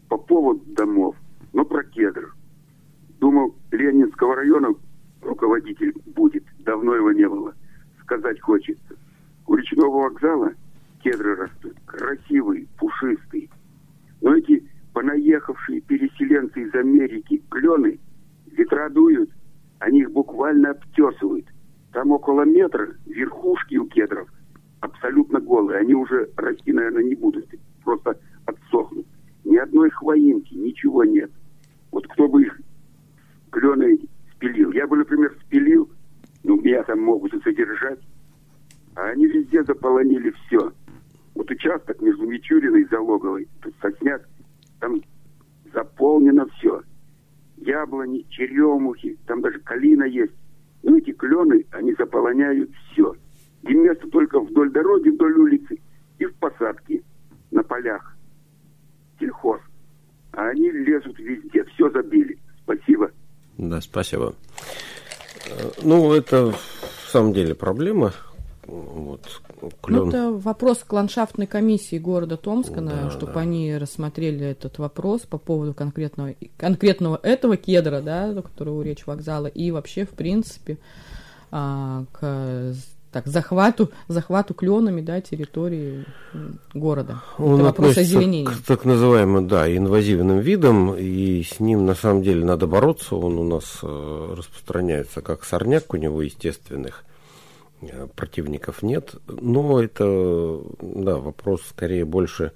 по 0.09 0.17
поводу 0.17 0.61
домов, 0.73 1.15
но 1.53 1.63
про 1.63 1.83
кедр. 1.83 2.33
Думал, 3.21 3.55
Ленинского 3.69 4.35
района 4.35 4.73
руководитель 5.21 5.93
будет. 6.07 6.43
Давно 6.65 6.95
его 6.95 7.11
не 7.11 7.29
было. 7.29 7.53
Сказать 8.01 8.41
хочется. 8.41 8.95
У 9.45 9.53
речного 9.53 10.09
вокзала 10.09 10.51
кедры 11.03 11.35
растут. 11.35 11.73
Красивые, 11.85 12.67
пушистые. 12.79 13.47
Но 14.21 14.35
эти 14.35 14.67
понаехавшие 14.93 15.81
переселенцы 15.81 16.63
из 16.63 16.73
Америки 16.73 17.43
клены 17.49 17.99
ветра 18.47 18.89
дуют, 18.89 19.29
они 19.77 20.01
их 20.01 20.11
буквально 20.11 20.71
обтесывают. 20.71 21.45
Там 21.93 22.09
около 22.11 22.41
метра 22.41 22.89
верхушки 23.05 23.75
у 23.75 23.85
кедров 23.85 24.27
абсолютно 24.79 25.39
голые. 25.39 25.79
Они 25.79 25.93
уже 25.93 26.27
расти, 26.37 26.73
наверное, 26.73 27.03
не 27.03 27.15
будут. 27.15 27.45
Просто 27.83 28.19
отсохнут. 28.47 29.05
Ни 29.43 29.57
одной 29.57 29.91
хвоинки, 29.91 30.55
ничего 30.55 31.03
нет. 31.03 31.31
Вот 31.91 32.07
кто 32.07 32.27
бы 32.27 32.41
их 32.43 32.59
клены 33.51 33.99
спилил. 34.35 34.71
Я 34.71 34.87
бы, 34.87 34.97
например, 34.97 35.35
спилил, 35.45 35.89
ну, 36.43 36.59
меня 36.59 36.83
там 36.83 37.01
могут 37.01 37.33
и 37.33 37.41
содержать. 37.41 37.99
А 38.95 39.09
они 39.09 39.27
везде 39.27 39.63
заполонили 39.63 40.31
все. 40.31 40.73
Вот 41.35 41.49
участок 41.49 42.01
между 42.01 42.25
Мичуриной 42.25 42.81
и 42.81 42.87
Залоговой, 42.89 43.47
тут 43.61 43.73
сосняк, 43.81 44.27
там 44.79 45.01
заполнено 45.73 46.45
все. 46.57 46.81
Яблони, 47.57 48.25
черемухи, 48.29 49.17
там 49.27 49.41
даже 49.41 49.59
калина 49.59 50.03
есть. 50.03 50.33
Ну, 50.83 50.97
эти 50.97 51.11
клены, 51.11 51.65
они 51.71 51.93
заполоняют 51.93 52.71
все. 52.91 53.15
И 53.63 53.73
место 53.73 54.09
только 54.09 54.39
вдоль 54.39 54.71
дороги, 54.71 55.09
вдоль 55.09 55.37
улицы 55.37 55.79
и 56.17 56.25
в 56.25 56.33
посадке 56.35 57.03
на 57.51 57.63
полях. 57.63 58.17
Сельхоз. 59.19 59.61
А 60.33 60.49
они 60.49 60.71
лезут 60.71 61.19
везде, 61.19 61.63
все 61.65 61.89
забили. 61.91 62.39
Спасибо. 62.63 63.11
Да, 63.57 63.81
спасибо. 63.81 64.35
Ну, 65.81 66.13
это 66.13 66.51
в 66.51 67.11
самом 67.11 67.33
деле 67.33 67.55
проблема. 67.55 68.13
Вот, 68.65 69.41
клен. 69.81 70.03
Ну, 70.03 70.09
это 70.09 70.31
вопрос 70.31 70.79
к 70.79 70.93
ландшафтной 70.93 71.47
комиссии 71.47 71.97
города 71.97 72.37
Томска, 72.37 72.79
да, 72.81 73.09
чтобы 73.09 73.33
да. 73.33 73.41
они 73.41 73.75
рассмотрели 73.75 74.45
этот 74.45 74.77
вопрос 74.77 75.21
по 75.21 75.37
поводу 75.37 75.73
конкретного, 75.73 76.35
конкретного 76.57 77.19
этого 77.21 77.57
кедра, 77.57 78.01
да, 78.01 78.33
который 78.41 78.73
у 78.73 78.81
речь 78.81 79.05
вокзала, 79.05 79.47
и 79.47 79.71
вообще, 79.71 80.05
в 80.05 80.11
принципе, 80.11 80.77
а, 81.51 82.05
к 82.13 82.73
так, 83.11 83.27
захвату, 83.27 83.91
захвату 84.07 84.53
кленами 84.53 85.01
да, 85.01 85.21
территории 85.21 86.05
города. 86.73 87.21
Он 87.37 87.55
Это 87.55 87.63
вопрос 87.65 87.97
озеленения. 87.97 88.49
К 88.49 88.65
так 88.65 88.85
называемым, 88.85 89.47
да, 89.47 89.75
инвазивным 89.75 90.39
видам, 90.39 90.95
и 90.95 91.43
с 91.43 91.59
ним 91.59 91.85
на 91.85 91.95
самом 91.95 92.23
деле 92.23 92.45
надо 92.45 92.67
бороться. 92.67 93.15
Он 93.15 93.37
у 93.37 93.43
нас 93.43 93.79
э, 93.83 94.33
распространяется 94.37 95.21
как 95.21 95.43
сорняк, 95.43 95.93
у 95.93 95.97
него 95.97 96.21
естественных 96.21 97.03
э, 97.81 98.07
противников 98.15 98.81
нет. 98.81 99.15
Но 99.27 99.81
это, 99.81 100.61
да, 100.79 101.17
вопрос 101.17 101.61
скорее 101.69 102.05
больше 102.05 102.53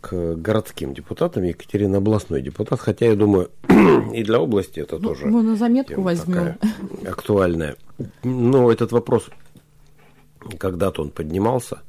к 0.00 0.34
городским 0.36 0.94
депутатам. 0.94 1.42
Екатерина 1.42 1.98
областной 1.98 2.40
депутат, 2.40 2.80
хотя 2.80 3.06
я 3.06 3.16
думаю, 3.16 3.50
и 4.14 4.22
для 4.22 4.40
области 4.40 4.80
это 4.80 4.98
ну, 4.98 5.08
тоже. 5.08 5.26
Мы 5.26 5.42
на 5.42 5.56
заметку 5.56 6.00
возьмем. 6.00 6.56
Актуальная. 7.06 7.76
Но 8.24 8.72
этот 8.72 8.92
вопрос 8.92 9.28
когда-то 10.58 11.02
он 11.02 11.10
поднимался, 11.10 11.82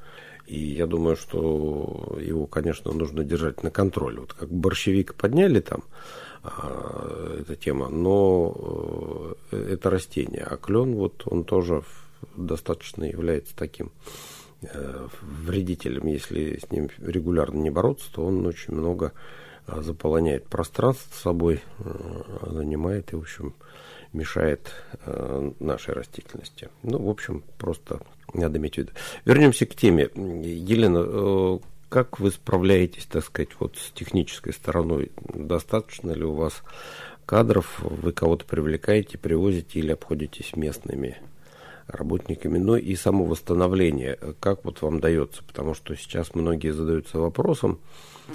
и 0.46 0.60
я 0.60 0.88
думаю, 0.88 1.15
что 1.15 2.17
его, 2.20 2.46
конечно, 2.46 2.91
нужно 2.91 3.24
держать 3.24 3.63
на 3.63 3.72
контроле. 3.72 4.20
Вот 4.20 4.34
как 4.34 4.50
борщевик 4.50 5.15
подняли 5.15 5.62
там, 5.62 5.84
а, 6.43 7.38
эта 7.39 7.55
тема, 7.55 7.88
но 7.89 9.36
э, 9.51 9.74
это 9.74 9.89
растение. 9.89 10.43
А 10.43 10.58
клен, 10.58 10.96
вот 10.96 11.24
он 11.25 11.43
тоже 11.43 11.84
достаточно 12.36 13.03
является 13.03 13.55
таким 13.55 13.92
э, 14.61 15.07
вредителем. 15.22 16.07
Если 16.07 16.57
с 16.57 16.72
ним 16.72 16.90
регулярно 16.98 17.59
не 17.59 17.70
бороться, 17.70 18.11
то 18.11 18.25
он 18.25 18.46
очень 18.46 18.74
много 18.74 19.14
а, 19.68 19.81
заполоняет 19.81 20.48
пространство 20.48 21.16
собой, 21.16 21.61
э, 21.79 22.50
занимает 22.50 23.14
и, 23.14 23.16
в 23.16 23.20
общем, 23.20 23.53
мешает 24.13 24.74
нашей 25.59 25.93
растительности. 25.93 26.69
Ну, 26.83 27.00
в 27.00 27.09
общем, 27.09 27.43
просто 27.57 28.01
надо 28.33 28.57
иметь 28.57 28.75
в 28.75 28.77
виду. 28.79 28.91
Вернемся 29.25 29.65
к 29.65 29.75
теме. 29.75 30.09
Елена, 30.13 31.03
э, 31.03 31.59
как 31.89 32.19
вы 32.19 32.31
справляетесь, 32.31 33.05
так 33.05 33.24
сказать, 33.24 33.50
вот 33.59 33.77
с 33.77 33.91
технической 33.91 34.53
стороной? 34.53 35.11
Достаточно 35.33 36.11
ли 36.11 36.24
у 36.24 36.33
вас 36.33 36.63
кадров? 37.25 37.79
Вы 37.79 38.11
кого-то 38.11 38.45
привлекаете, 38.45 39.17
привозите 39.17 39.79
или 39.79 39.91
обходитесь 39.91 40.55
местными 40.55 41.17
работниками? 41.95 42.57
Ну 42.57 42.75
и 42.75 42.95
само 42.95 43.25
восстановление, 43.25 44.17
как 44.39 44.65
вот 44.65 44.81
вам 44.81 44.99
дается? 44.99 45.43
Потому 45.43 45.73
что 45.73 45.95
сейчас 45.95 46.35
многие 46.35 46.71
задаются 46.71 47.19
вопросом, 47.19 47.79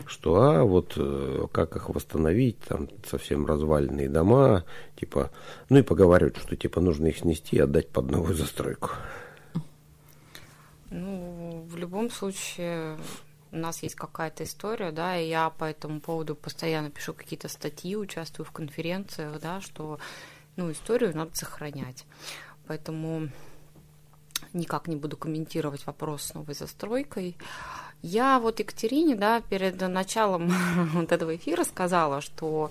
что 0.06 0.42
а 0.42 0.64
вот 0.64 0.94
э, 0.96 1.46
как 1.52 1.76
их 1.76 1.88
восстановить, 1.88 2.58
там 2.60 2.88
совсем 3.08 3.46
разваленные 3.46 4.08
дома, 4.08 4.64
типа, 4.98 5.30
ну 5.68 5.78
и 5.78 5.82
поговаривают, 5.82 6.36
что 6.36 6.56
типа 6.56 6.80
нужно 6.80 7.06
их 7.06 7.18
снести 7.18 7.56
и 7.56 7.60
отдать 7.60 7.88
под 7.88 8.10
новую 8.10 8.34
застройку. 8.34 8.90
Ну, 10.90 11.66
в 11.68 11.76
любом 11.76 12.10
случае, 12.10 12.96
у 13.52 13.56
нас 13.56 13.82
есть 13.82 13.96
какая-то 13.96 14.44
история, 14.44 14.92
да, 14.92 15.18
и 15.18 15.28
я 15.28 15.50
по 15.50 15.64
этому 15.64 16.00
поводу 16.00 16.34
постоянно 16.34 16.90
пишу 16.90 17.12
какие-то 17.12 17.48
статьи, 17.48 17.96
участвую 17.96 18.46
в 18.46 18.52
конференциях, 18.52 19.40
да, 19.40 19.60
что, 19.60 19.98
ну, 20.56 20.70
историю 20.70 21.16
надо 21.16 21.34
сохранять. 21.34 22.04
Поэтому 22.66 23.28
никак 24.52 24.88
не 24.88 24.96
буду 24.96 25.16
комментировать 25.16 25.86
вопрос 25.86 26.24
с 26.24 26.34
новой 26.34 26.54
застройкой. 26.54 27.36
Я 28.02 28.38
вот 28.38 28.60
Екатерине, 28.60 29.16
да, 29.16 29.40
перед 29.40 29.80
началом 29.80 30.52
вот 30.92 31.12
этого 31.12 31.34
эфира 31.36 31.64
сказала, 31.64 32.20
что 32.20 32.70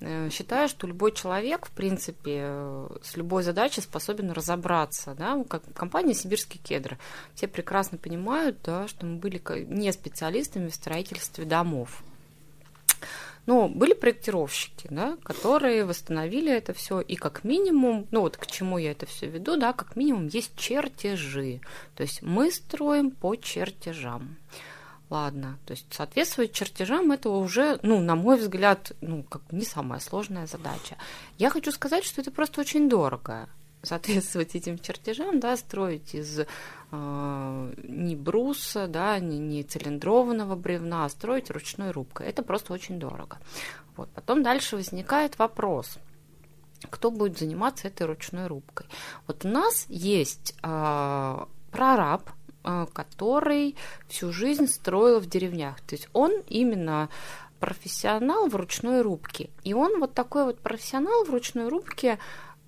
Э, 0.00 0.28
считаю, 0.30 0.68
что 0.68 0.86
любой 0.86 1.12
человек, 1.12 1.66
в 1.66 1.70
принципе, 1.70 2.86
с 3.02 3.16
любой 3.16 3.42
задачей 3.42 3.80
способен 3.80 4.30
разобраться. 4.30 5.14
Да? 5.14 5.42
Как 5.48 5.62
компания 5.74 6.14
«Сибирские 6.14 6.62
кедры». 6.62 6.98
Все 7.34 7.48
прекрасно 7.48 7.96
понимают, 7.96 8.58
да, 8.62 8.88
что 8.88 9.06
мы 9.06 9.16
были 9.16 9.40
не 9.68 9.90
специалистами 9.92 10.68
в 10.68 10.74
строительстве 10.74 11.44
домов. 11.44 12.02
Но 13.46 13.68
были 13.68 13.94
проектировщики, 13.94 14.88
да, 14.90 15.16
которые 15.22 15.84
восстановили 15.84 16.52
это 16.52 16.72
все, 16.72 17.00
и 17.00 17.14
как 17.14 17.44
минимум, 17.44 18.06
ну 18.10 18.20
вот 18.20 18.36
к 18.36 18.46
чему 18.46 18.76
я 18.76 18.90
это 18.90 19.06
все 19.06 19.26
веду, 19.26 19.56
да, 19.56 19.72
как 19.72 19.94
минимум 19.94 20.26
есть 20.26 20.56
чертежи. 20.56 21.60
То 21.94 22.02
есть 22.02 22.22
мы 22.22 22.50
строим 22.50 23.12
по 23.12 23.36
чертежам. 23.36 24.36
Ладно, 25.08 25.58
то 25.64 25.70
есть 25.70 25.86
соответствовать 25.90 26.52
чертежам 26.52 27.12
этого 27.12 27.36
уже, 27.36 27.78
ну, 27.82 28.00
на 28.00 28.16
мой 28.16 28.36
взгляд, 28.36 28.90
ну, 29.00 29.22
как 29.22 29.40
не 29.52 29.64
самая 29.64 30.00
сложная 30.00 30.48
задача. 30.48 30.96
Я 31.38 31.50
хочу 31.50 31.70
сказать, 31.70 32.02
что 32.04 32.20
это 32.20 32.32
просто 32.32 32.60
очень 32.60 32.88
дорого 32.88 33.48
соответствовать 33.86 34.54
этим 34.54 34.78
чертежам, 34.78 35.40
да, 35.40 35.56
строить 35.56 36.14
из 36.14 36.40
э, 36.40 37.72
не 37.82 38.16
бруса, 38.16 38.86
да, 38.86 39.18
не, 39.18 39.38
не 39.38 39.62
цилиндрованного 39.62 40.56
бревна, 40.56 41.04
а 41.04 41.08
строить 41.08 41.50
ручной 41.50 41.90
рубкой. 41.90 42.26
Это 42.26 42.42
просто 42.42 42.72
очень 42.72 42.98
дорого. 42.98 43.38
Вот. 43.96 44.08
Потом 44.10 44.42
дальше 44.42 44.76
возникает 44.76 45.38
вопрос, 45.38 45.98
кто 46.90 47.10
будет 47.10 47.38
заниматься 47.38 47.88
этой 47.88 48.06
ручной 48.06 48.46
рубкой. 48.46 48.86
Вот 49.26 49.44
у 49.44 49.48
нас 49.48 49.86
есть 49.88 50.54
э, 50.62 51.44
прораб, 51.70 52.30
а, 52.68 52.86
который 52.86 53.76
всю 54.08 54.32
жизнь 54.32 54.66
строил 54.66 55.20
в 55.20 55.26
деревнях. 55.26 55.80
То 55.82 55.94
есть 55.94 56.08
он 56.12 56.32
именно 56.48 57.08
профессионал 57.60 58.48
в 58.48 58.56
ручной 58.56 59.02
рубке. 59.02 59.50
И 59.62 59.72
он 59.72 60.00
вот 60.00 60.14
такой 60.14 60.44
вот 60.44 60.58
профессионал 60.58 61.24
в 61.24 61.30
ручной 61.30 61.68
рубке, 61.68 62.18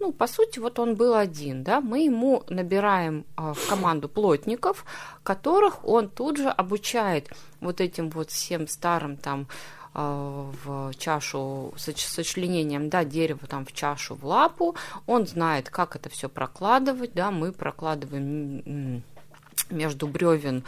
ну, 0.00 0.12
по 0.12 0.26
сути, 0.26 0.58
вот 0.58 0.78
он 0.78 0.94
был 0.94 1.14
один, 1.14 1.64
да, 1.64 1.80
мы 1.80 2.04
ему 2.04 2.44
набираем 2.48 3.24
а, 3.36 3.52
в 3.54 3.68
команду 3.68 4.08
плотников, 4.08 4.84
которых 5.22 5.84
он 5.84 6.08
тут 6.08 6.36
же 6.36 6.48
обучает 6.48 7.30
вот 7.60 7.80
этим 7.80 8.10
вот 8.10 8.30
всем 8.30 8.68
старым 8.68 9.16
там 9.16 9.48
а, 9.94 10.50
в 10.64 10.94
чашу 10.94 11.74
с 11.76 11.92
сочленением 11.96 12.88
да, 12.88 13.04
дерева 13.04 13.46
там 13.48 13.66
в 13.66 13.72
чашу 13.72 14.14
в 14.14 14.24
лапу, 14.24 14.76
он 15.06 15.26
знает, 15.26 15.68
как 15.68 15.96
это 15.96 16.08
все 16.08 16.28
прокладывать, 16.28 17.12
да, 17.14 17.30
мы 17.30 17.52
прокладываем 17.52 19.02
между 19.70 20.06
бревен 20.06 20.64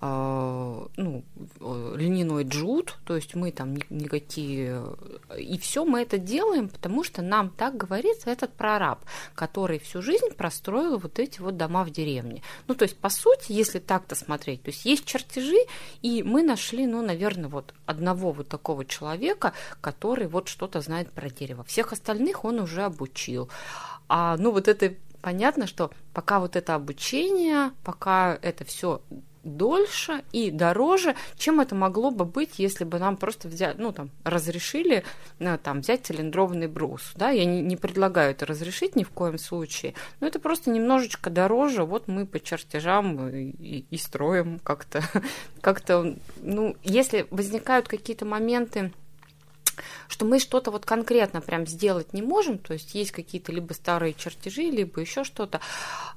ну, 0.00 1.24
льняной 1.60 2.44
джут, 2.44 2.98
то 3.04 3.16
есть 3.16 3.34
мы 3.34 3.50
там 3.50 3.76
никакие... 3.88 4.84
И 5.38 5.58
все 5.58 5.84
мы 5.84 6.02
это 6.02 6.18
делаем, 6.18 6.68
потому 6.68 7.02
что 7.02 7.22
нам 7.22 7.48
так 7.48 7.76
говорится 7.76 8.30
этот 8.30 8.52
прораб, 8.52 9.00
который 9.34 9.78
всю 9.78 10.02
жизнь 10.02 10.30
простроил 10.36 10.98
вот 10.98 11.18
эти 11.18 11.40
вот 11.40 11.56
дома 11.56 11.84
в 11.84 11.90
деревне. 11.90 12.42
Ну, 12.68 12.74
то 12.74 12.82
есть, 12.82 12.98
по 12.98 13.08
сути, 13.08 13.52
если 13.52 13.78
так-то 13.78 14.14
смотреть, 14.14 14.62
то 14.62 14.70
есть 14.70 14.84
есть 14.84 15.06
чертежи, 15.06 15.56
и 16.02 16.22
мы 16.22 16.42
нашли, 16.42 16.86
ну, 16.86 17.00
наверное, 17.02 17.48
вот 17.48 17.72
одного 17.86 18.32
вот 18.32 18.48
такого 18.48 18.84
человека, 18.84 19.54
который 19.80 20.26
вот 20.26 20.48
что-то 20.48 20.80
знает 20.82 21.10
про 21.10 21.30
дерево. 21.30 21.64
Всех 21.64 21.92
остальных 21.92 22.44
он 22.44 22.60
уже 22.60 22.82
обучил. 22.82 23.48
А, 24.08 24.36
ну, 24.36 24.50
вот 24.52 24.68
это 24.68 24.94
понятно, 25.22 25.66
что 25.66 25.90
пока 26.12 26.38
вот 26.38 26.54
это 26.54 26.74
обучение, 26.74 27.72
пока 27.82 28.38
это 28.42 28.64
все 28.64 29.00
дольше 29.46 30.22
и 30.32 30.50
дороже, 30.50 31.14
чем 31.36 31.60
это 31.60 31.74
могло 31.74 32.10
бы 32.10 32.24
быть, 32.24 32.58
если 32.58 32.84
бы 32.84 32.98
нам 32.98 33.16
просто 33.16 33.48
взять, 33.48 33.78
ну, 33.78 33.92
там, 33.92 34.10
разрешили 34.24 35.04
ну, 35.38 35.58
там, 35.62 35.80
взять 35.80 36.06
цилиндрованный 36.06 36.66
брус. 36.66 37.12
Да? 37.14 37.30
Я 37.30 37.44
не, 37.44 37.62
не 37.62 37.76
предлагаю 37.76 38.32
это 38.32 38.46
разрешить 38.46 38.96
ни 38.96 39.04
в 39.04 39.10
коем 39.10 39.38
случае, 39.38 39.94
но 40.20 40.26
это 40.26 40.38
просто 40.38 40.70
немножечко 40.70 41.30
дороже. 41.30 41.84
Вот 41.84 42.08
мы 42.08 42.26
по 42.26 42.40
чертежам 42.40 43.28
и, 43.28 43.86
и 43.88 43.96
строим 43.96 44.58
как-то. 44.58 45.02
как-то, 45.60 46.16
ну, 46.42 46.76
если 46.82 47.26
возникают 47.30 47.88
какие-то 47.88 48.24
моменты, 48.24 48.92
что 50.08 50.24
мы 50.24 50.38
что-то 50.38 50.70
вот 50.70 50.84
конкретно 50.84 51.40
прям 51.40 51.66
сделать 51.66 52.12
не 52.12 52.22
можем, 52.22 52.58
то 52.58 52.72
есть 52.72 52.94
есть 52.94 53.12
какие-то 53.12 53.52
либо 53.52 53.72
старые 53.72 54.14
чертежи, 54.14 54.62
либо 54.62 55.00
еще 55.00 55.24
что-то, 55.24 55.60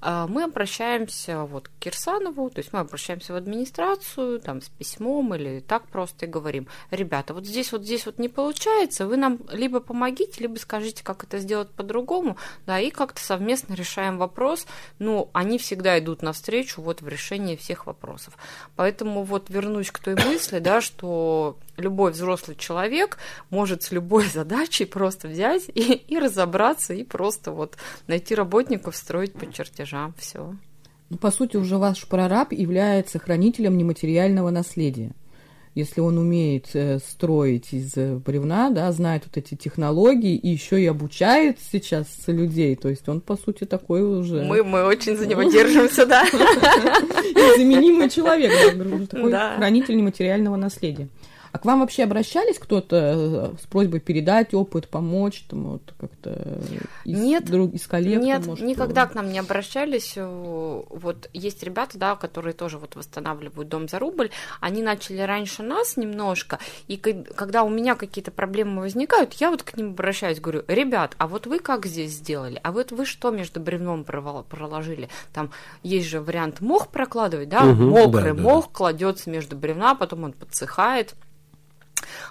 а, 0.02 0.28
мы 0.28 0.44
обращаемся 0.44 1.44
вот 1.44 1.68
к 1.68 1.72
Кирсанову, 1.80 2.50
то 2.50 2.60
есть 2.60 2.74
мы 2.74 2.80
обращаемся 2.80 3.34
в 3.34 3.36
администрацию, 3.36 4.40
там, 4.40 4.62
с 4.62 4.70
письмом 4.70 5.34
или 5.36 5.60
так 5.60 5.88
просто 5.88 6.26
и 6.26 6.30
говорим, 6.30 6.68
ребята, 6.92 7.34
вот 7.34 7.46
здесь 7.46 7.72
вот 7.72 7.84
здесь 7.84 8.06
вот 8.06 8.18
не 8.18 8.30
получается, 8.30 9.08
вы 9.08 9.18
нам 9.18 9.40
либо 9.52 9.80
помогите, 9.80 10.42
либо 10.42 10.58
скажите, 10.58 11.04
как 11.04 11.24
это 11.24 11.40
сделать 11.40 11.70
по-другому, 11.72 12.38
да, 12.66 12.80
и 12.80 12.90
как-то 12.90 13.22
совместно 13.22 13.74
решаем 13.74 14.18
вопрос, 14.18 14.66
ну, 15.00 15.30
они 15.34 15.58
всегда 15.58 16.00
идут 16.00 16.22
навстречу 16.22 16.82
вот 16.82 17.02
в 17.02 17.08
решении 17.08 17.56
всех 17.56 17.86
вопросов. 17.86 18.38
Поэтому 18.76 19.24
вот 19.24 19.50
вернусь 19.50 19.92
к 19.92 20.00
той 20.00 20.16
мысли, 20.16 20.60
да, 20.60 20.82
что 20.82 21.58
любой 21.80 22.12
взрослый 22.12 22.56
человек 22.56 23.18
может 23.50 23.84
с 23.84 23.92
любой 23.92 24.26
задачей 24.34 24.86
просто 24.86 25.28
взять 25.28 25.70
и, 25.74 25.94
и 25.94 26.20
разобраться, 26.20 26.94
и 26.94 27.04
просто 27.04 27.52
вот 27.52 27.78
найти 28.08 28.36
работников, 28.36 28.96
строить 28.96 29.34
по 29.34 29.52
чертежам, 29.52 30.14
все. 30.18 30.56
Ну, 31.10 31.18
по 31.18 31.32
сути, 31.32 31.58
уже 31.58 31.78
ваш 31.78 32.08
прораб 32.08 32.54
является 32.54 33.18
хранителем 33.18 33.78
нематериального 33.78 34.52
наследия. 34.52 35.12
Если 35.76 36.02
он 36.02 36.18
умеет 36.18 36.68
э, 36.74 37.00
строить 37.00 37.74
из 37.74 37.96
э, 37.96 38.16
бревна, 38.16 38.70
да, 38.70 38.92
знает 38.92 39.24
вот 39.26 39.38
эти 39.38 39.56
технологии 39.56 40.36
и 40.36 40.50
еще 40.50 40.82
и 40.82 40.86
обучает 40.88 41.58
сейчас 41.72 42.08
людей, 42.28 42.76
то 42.76 42.90
есть 42.90 43.08
он, 43.08 43.22
по 43.22 43.38
сути, 43.38 43.66
такой 43.66 44.02
уже... 44.02 44.44
Мы, 44.44 44.64
мы 44.64 44.84
очень 44.84 45.16
за 45.16 45.28
него 45.28 45.44
держимся, 45.52 46.06
да. 46.06 46.26
Заменимый 47.58 48.10
человек, 48.10 48.52
такой 49.10 49.32
хранитель 49.32 49.96
нематериального 49.96 50.56
наследия. 50.56 51.08
А 51.52 51.58
к 51.58 51.66
вам 51.66 51.80
вообще 51.82 52.04
обращались 52.04 52.60
кто-то 52.60 53.54
э, 53.56 53.62
с 53.62 53.66
просьбой 53.66 54.00
передать 54.00 54.54
опыт, 54.54 54.88
помочь, 54.88 55.46
там 55.50 55.72
вот 55.72 55.94
как-то 56.00 56.62
из, 57.06 57.20
нет, 57.20 57.46
друг, 57.46 57.74
из 57.74 57.88
коллег? 57.88 58.22
Нет, 58.22 58.46
может, 58.46 58.66
никогда 58.66 59.06
к 59.08 59.16
нам 59.16 59.32
не 59.32 59.40
обращались. 59.40 60.14
Э, 60.16 60.84
вот 60.90 61.30
есть 61.34 61.64
ребята, 61.64 61.98
да, 61.98 62.16
которые 62.16 62.54
тоже 62.54 62.78
вот 62.78 62.96
восстанавливают 62.96 63.70
дом 63.70 63.88
за 63.88 64.00
рубль. 64.00 64.30
Они 64.60 64.82
начали 64.84 65.22
раньше 65.22 65.64
нас 65.64 65.98
немножко, 65.98 66.60
и 66.88 66.98
когда 66.98 67.64
у 67.64 67.70
меня 67.70 67.96
какие-то 67.96 68.32
проблемы 68.32 68.82
возникают, 68.82 69.34
я 69.34 69.50
вот 69.50 69.64
к 69.64 69.76
ним 69.76 69.92
обращаюсь, 69.92 70.40
говорю, 70.40 70.64
ребят, 70.68 71.16
а 71.18 71.28
вот 71.28 71.48
вы 71.48 71.60
как 71.60 71.86
здесь 71.86 72.12
сделали? 72.12 72.60
А 72.64 72.72
вот 72.72 72.92
вы 72.92 73.06
что 73.06 73.32
между 73.32 73.60
бревном 73.60 74.04
проложили? 74.04 75.10
Там 75.34 75.52
есть 75.84 76.08
же 76.08 76.22
вариант 76.22 76.62
мох 76.62 76.90
прокладывать, 76.90 77.50
да, 77.50 77.66
угу, 77.66 77.84
мокрый 77.84 78.34
да, 78.34 78.42
мох 78.42 78.66
да. 78.66 78.72
кладется 78.74 79.30
между 79.30 79.56
бревна, 79.56 79.96
потом 79.96 80.24
он 80.24 80.34
подсыхает. 80.34 81.16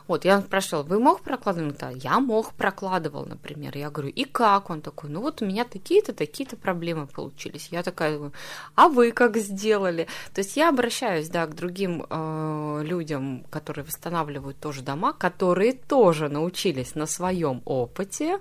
Вот, 0.07 0.25
я 0.25 0.41
спрашивала, 0.41 0.83
вы 0.85 0.99
мох 0.99 1.21
прокладывали? 1.21 1.75
Да, 1.79 1.91
я 1.91 2.21
мох 2.21 2.53
прокладывал, 2.55 3.25
например. 3.25 3.77
Я 3.77 3.91
говорю, 3.91 4.11
и 4.11 4.25
как? 4.25 4.71
Он 4.71 4.81
такой, 4.81 5.11
ну 5.11 5.21
вот 5.21 5.43
у 5.43 5.47
меня 5.47 5.65
такие-то, 5.65 6.13
такие-то 6.13 6.57
проблемы 6.57 7.07
получились. 7.07 7.69
Я 7.71 7.83
такая, 7.83 8.33
а 8.75 8.89
вы 8.89 9.13
как 9.13 9.37
сделали? 9.37 10.09
То 10.35 10.41
есть 10.41 10.57
я 10.57 10.69
обращаюсь, 10.69 11.29
да, 11.29 11.47
к 11.47 11.55
другим 11.55 12.07
э, 12.09 12.83
людям, 12.85 13.45
которые 13.51 13.85
восстанавливают 13.85 14.59
тоже 14.59 14.83
дома, 14.83 15.13
которые 15.13 15.73
тоже 15.73 16.29
научились 16.29 16.95
на 16.95 17.07
своем 17.07 17.63
опыте, 17.65 18.39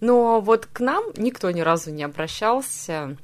но 0.00 0.40
вот 0.40 0.66
к 0.66 0.80
нам 0.80 1.04
никто 1.16 1.50
ни 1.50 1.60
разу 1.60 1.90
не 1.90 2.02
обращался 2.04 3.16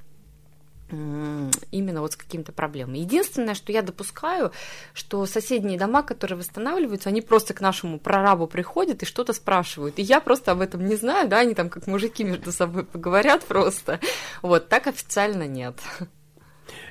именно 0.90 2.00
вот 2.00 2.12
с 2.12 2.16
какими-то 2.16 2.52
проблемами. 2.52 2.98
Единственное, 2.98 3.54
что 3.54 3.72
я 3.72 3.82
допускаю, 3.82 4.52
что 4.92 5.24
соседние 5.26 5.78
дома, 5.78 6.02
которые 6.02 6.38
восстанавливаются, 6.38 7.08
они 7.08 7.20
просто 7.20 7.54
к 7.54 7.60
нашему 7.60 7.98
прорабу 7.98 8.46
приходят 8.46 9.02
и 9.02 9.06
что-то 9.06 9.32
спрашивают. 9.32 9.98
И 9.98 10.02
я 10.02 10.20
просто 10.20 10.52
об 10.52 10.60
этом 10.60 10.86
не 10.86 10.96
знаю, 10.96 11.28
да, 11.28 11.40
они 11.40 11.54
там 11.54 11.70
как 11.70 11.86
мужики 11.86 12.22
между 12.22 12.52
собой 12.52 12.84
поговорят 12.84 13.44
просто. 13.44 13.98
Вот, 14.42 14.68
так 14.68 14.86
официально 14.86 15.46
нет. 15.46 15.76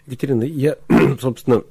Екатерина, 0.05 0.43
я, 0.43 0.77
собственно, 1.21 1.63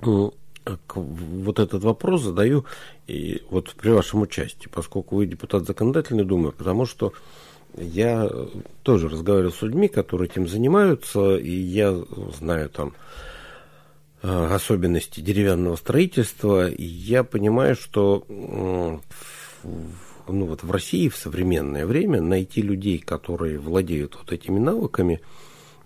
вот 0.00 1.58
этот 1.58 1.82
вопрос 1.84 2.22
задаю 2.22 2.64
и 3.06 3.42
вот 3.50 3.74
при 3.74 3.90
вашем 3.90 4.22
участии, 4.22 4.68
поскольку 4.68 5.16
вы 5.16 5.26
депутат 5.26 5.66
законодательной 5.66 6.24
думы, 6.24 6.52
потому 6.52 6.84
что 6.86 7.12
я 7.76 8.30
тоже 8.82 9.08
разговаривал 9.08 9.52
с 9.52 9.62
людьми, 9.62 9.88
которые 9.88 10.28
этим 10.28 10.48
занимаются, 10.48 11.36
и 11.36 11.50
я 11.50 11.94
знаю 12.38 12.70
там 12.70 12.94
э, 14.22 14.54
особенности 14.54 15.20
деревянного 15.20 15.76
строительства, 15.76 16.68
и 16.68 16.84
я 16.84 17.24
понимаю, 17.24 17.76
что 17.76 18.24
ну, 20.32 20.46
вот 20.46 20.62
в 20.62 20.70
России 20.70 21.08
в 21.08 21.16
современное 21.16 21.86
время 21.86 22.20
найти 22.20 22.62
людей, 22.62 22.98
которые 22.98 23.58
владеют 23.58 24.16
вот 24.16 24.32
этими 24.32 24.58
навыками, 24.58 25.20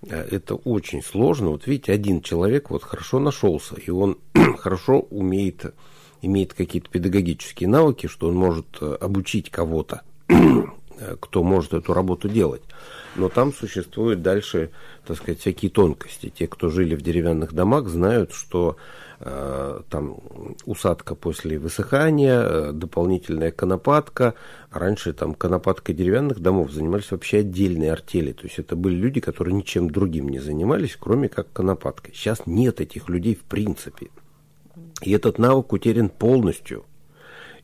э, 0.02 0.28
это 0.30 0.54
очень 0.54 1.02
сложно. 1.02 1.50
Вот 1.50 1.66
видите, 1.66 1.92
один 1.92 2.22
человек 2.22 2.70
вот 2.70 2.82
хорошо 2.82 3.18
нашелся, 3.18 3.76
и 3.76 3.90
он 3.90 4.18
хорошо 4.58 5.00
умеет, 5.00 5.74
имеет 6.20 6.54
какие-то 6.54 6.90
педагогические 6.90 7.68
навыки, 7.68 8.06
что 8.06 8.28
он 8.28 8.34
может 8.34 8.66
э, 8.80 8.96
обучить 9.00 9.50
кого-то 9.50 10.02
кто 11.20 11.42
может 11.42 11.74
эту 11.74 11.92
работу 11.94 12.28
делать. 12.28 12.62
Но 13.14 13.28
там 13.28 13.52
существуют 13.52 14.22
дальше, 14.22 14.70
так 15.06 15.16
сказать, 15.16 15.40
всякие 15.40 15.70
тонкости. 15.70 16.30
Те, 16.30 16.46
кто 16.46 16.68
жили 16.68 16.94
в 16.94 17.02
деревянных 17.02 17.52
домах, 17.52 17.88
знают, 17.88 18.32
что 18.32 18.76
э, 19.20 19.80
там 19.90 20.16
усадка 20.64 21.14
после 21.14 21.58
высыхания, 21.58 22.40
э, 22.42 22.72
дополнительная 22.72 23.52
конопатка. 23.52 24.34
Раньше 24.70 25.12
там 25.12 25.34
конопаткой 25.34 25.94
деревянных 25.94 26.40
домов 26.40 26.72
занимались 26.72 27.10
вообще 27.10 27.38
отдельные 27.38 27.92
артели. 27.92 28.32
То 28.32 28.44
есть 28.44 28.58
это 28.58 28.76
были 28.76 28.94
люди, 28.94 29.20
которые 29.20 29.54
ничем 29.54 29.90
другим 29.90 30.30
не 30.30 30.38
занимались, 30.38 30.96
кроме 30.98 31.28
как 31.28 31.52
конопаткой. 31.52 32.14
Сейчас 32.14 32.46
нет 32.46 32.80
этих 32.80 33.10
людей 33.10 33.34
в 33.34 33.42
принципе. 33.42 34.08
И 35.02 35.12
этот 35.12 35.38
навык 35.38 35.72
утерян 35.72 36.08
полностью– 36.08 36.86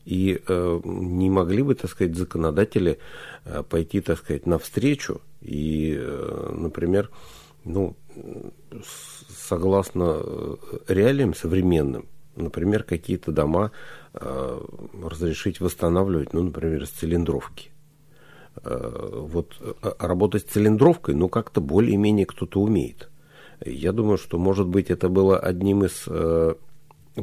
и 0.09 0.41
э, 0.47 0.79
не 0.85 1.29
могли 1.29 1.61
бы, 1.61 1.75
так 1.75 1.91
сказать, 1.91 2.15
законодатели 2.15 2.97
э, 3.45 3.61
пойти, 3.61 4.01
так 4.01 4.17
сказать, 4.17 4.47
навстречу 4.47 5.21
и, 5.39 5.95
э, 5.95 6.51
например, 6.51 7.11
ну, 7.63 7.95
согласно 9.29 10.17
э, 10.19 10.55
реалиям 10.87 11.35
современным, 11.35 12.07
например, 12.35 12.83
какие-то 12.83 13.31
дома 13.31 13.71
э, 14.15 14.59
разрешить 15.03 15.59
восстанавливать, 15.59 16.33
ну, 16.33 16.41
например, 16.41 16.87
с 16.87 16.89
цилиндровки. 16.89 17.69
Э, 18.63 19.11
вот 19.13 19.57
э, 19.59 19.73
работать 19.99 20.41
с 20.41 20.51
цилиндровкой, 20.53 21.13
ну, 21.13 21.29
как-то 21.29 21.61
более-менее 21.61 22.25
кто-то 22.25 22.61
умеет. 22.61 23.11
Я 23.63 23.91
думаю, 23.91 24.17
что, 24.17 24.39
может 24.39 24.65
быть, 24.65 24.89
это 24.89 25.07
было 25.07 25.37
одним 25.37 25.83
из 25.83 26.05
э, 26.07 26.55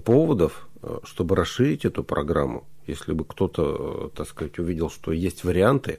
поводов, 0.04 0.68
э, 0.82 0.98
чтобы 1.02 1.34
расширить 1.34 1.84
эту 1.84 2.04
программу 2.04 2.64
если 2.86 3.12
бы 3.12 3.24
кто-то, 3.24 4.10
э, 4.12 4.16
так 4.16 4.28
сказать, 4.28 4.58
увидел, 4.58 4.90
что 4.90 5.12
есть 5.12 5.44
варианты, 5.44 5.98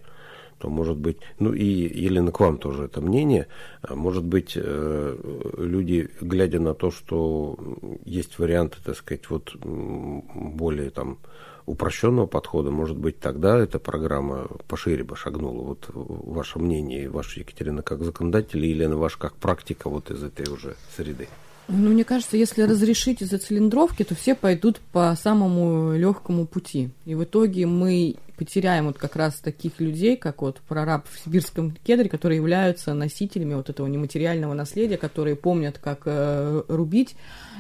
то, 0.60 0.70
может 0.70 0.98
быть, 0.98 1.18
ну 1.40 1.54
и 1.54 1.64
Елена, 1.64 2.32
к 2.32 2.40
вам 2.40 2.58
тоже 2.58 2.86
это 2.86 3.00
мнение, 3.00 3.48
а 3.82 3.96
может 3.96 4.24
быть, 4.24 4.54
э, 4.56 5.18
люди, 5.58 6.10
глядя 6.20 6.60
на 6.60 6.74
то, 6.74 6.90
что 6.90 7.58
есть 8.06 8.40
варианты, 8.40 8.78
так 8.84 8.96
сказать, 8.98 9.30
вот 9.30 9.56
более 9.56 10.90
там 10.90 11.20
упрощенного 11.68 12.28
подхода, 12.28 12.72
может 12.72 12.98
быть, 12.98 13.20
тогда 13.20 13.60
эта 13.60 13.78
программа 13.78 14.48
пошире 14.68 15.04
бы 15.04 15.16
шагнула. 15.16 15.64
Вот 15.64 15.90
ваше 15.94 16.60
мнение, 16.60 17.10
ваша 17.10 17.42
Екатерина 17.42 17.84
как 17.84 18.04
законодатель, 18.04 18.66
и 18.66 18.70
Елена, 18.70 18.98
ваш 18.98 19.18
как 19.18 19.36
практика 19.36 19.90
вот 19.90 20.10
из 20.10 20.24
этой 20.24 20.52
уже 20.52 20.76
среды. 20.96 21.28
Ну, 21.70 21.90
мне 21.90 22.06
кажется, 22.06 22.38
если 22.38 22.62
разрешить 22.62 23.22
из-за 23.22 23.40
цилиндровки, 23.40 24.04
то 24.04 24.16
все 24.16 24.36
пойдут 24.36 24.80
по 24.94 25.14
самому 25.22 25.94
легкому 25.98 26.46
пути. 26.46 26.92
И 27.06 27.14
в 27.14 27.26
итоге 27.26 27.66
мы 27.66 28.16
потеряем 28.38 28.86
вот 28.86 28.98
как 28.98 29.16
раз 29.16 29.36
таких 29.36 29.80
людей, 29.80 30.16
как 30.16 30.42
вот 30.42 30.62
прораб 30.62 31.08
в 31.10 31.20
сибирском 31.20 31.72
кедре, 31.84 32.08
которые 32.08 32.38
являются 32.38 32.94
носителями 32.94 33.56
вот 33.56 33.70
этого 33.70 33.88
нематериального 33.88 34.54
наследия, 34.54 34.98
которые 34.98 35.36
помнят, 35.36 35.78
как 35.80 36.04
э, 36.06 36.64
рубить 36.70 37.16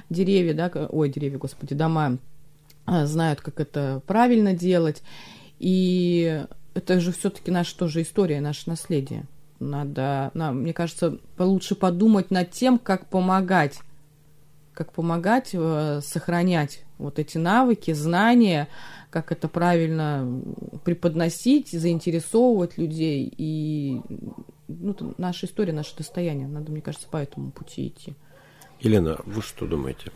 деревья, 0.09 0.53
да, 0.53 0.87
ой, 0.89 1.09
деревья, 1.09 1.37
господи, 1.37 1.73
дома, 1.73 2.17
э, 2.85 3.05
знают, 3.05 3.41
как 3.41 3.59
это 3.59 4.01
правильно 4.05 4.53
делать. 4.53 5.01
И 5.59 6.45
это 6.75 6.99
же 7.01 7.11
все-таки 7.11 7.51
наша 7.51 7.75
тоже 7.75 8.03
история, 8.03 8.39
наше 8.39 8.69
наследие. 8.69 9.25
Надо, 9.59 10.29
нам, 10.35 10.61
мне 10.61 10.73
кажется, 10.73 11.17
лучше 11.39 11.73
подумать 11.73 12.29
над 12.29 12.51
тем, 12.51 12.77
как 12.77 13.07
помогать, 13.07 13.79
как 14.77 14.93
помогать 14.93 15.49
э, 15.53 16.01
сохранять 16.03 16.83
вот 16.99 17.17
эти 17.17 17.39
навыки, 17.39 17.93
знания, 17.93 18.67
как 19.09 19.31
это 19.31 19.47
правильно 19.47 20.43
преподносить, 20.85 21.71
заинтересовывать 21.71 22.77
людей. 22.77 23.33
И 23.35 24.01
ну, 24.67 24.95
наша 25.17 25.47
история, 25.47 25.73
наше 25.73 25.97
достояние. 25.97 26.47
Надо, 26.47 26.71
мне 26.71 26.81
кажется, 26.81 27.07
по 27.09 27.17
этому 27.17 27.49
пути 27.49 27.87
идти. 27.87 28.13
Елена, 28.79 29.17
вы 29.25 29.41
что 29.41 29.65
думаете? 29.65 30.11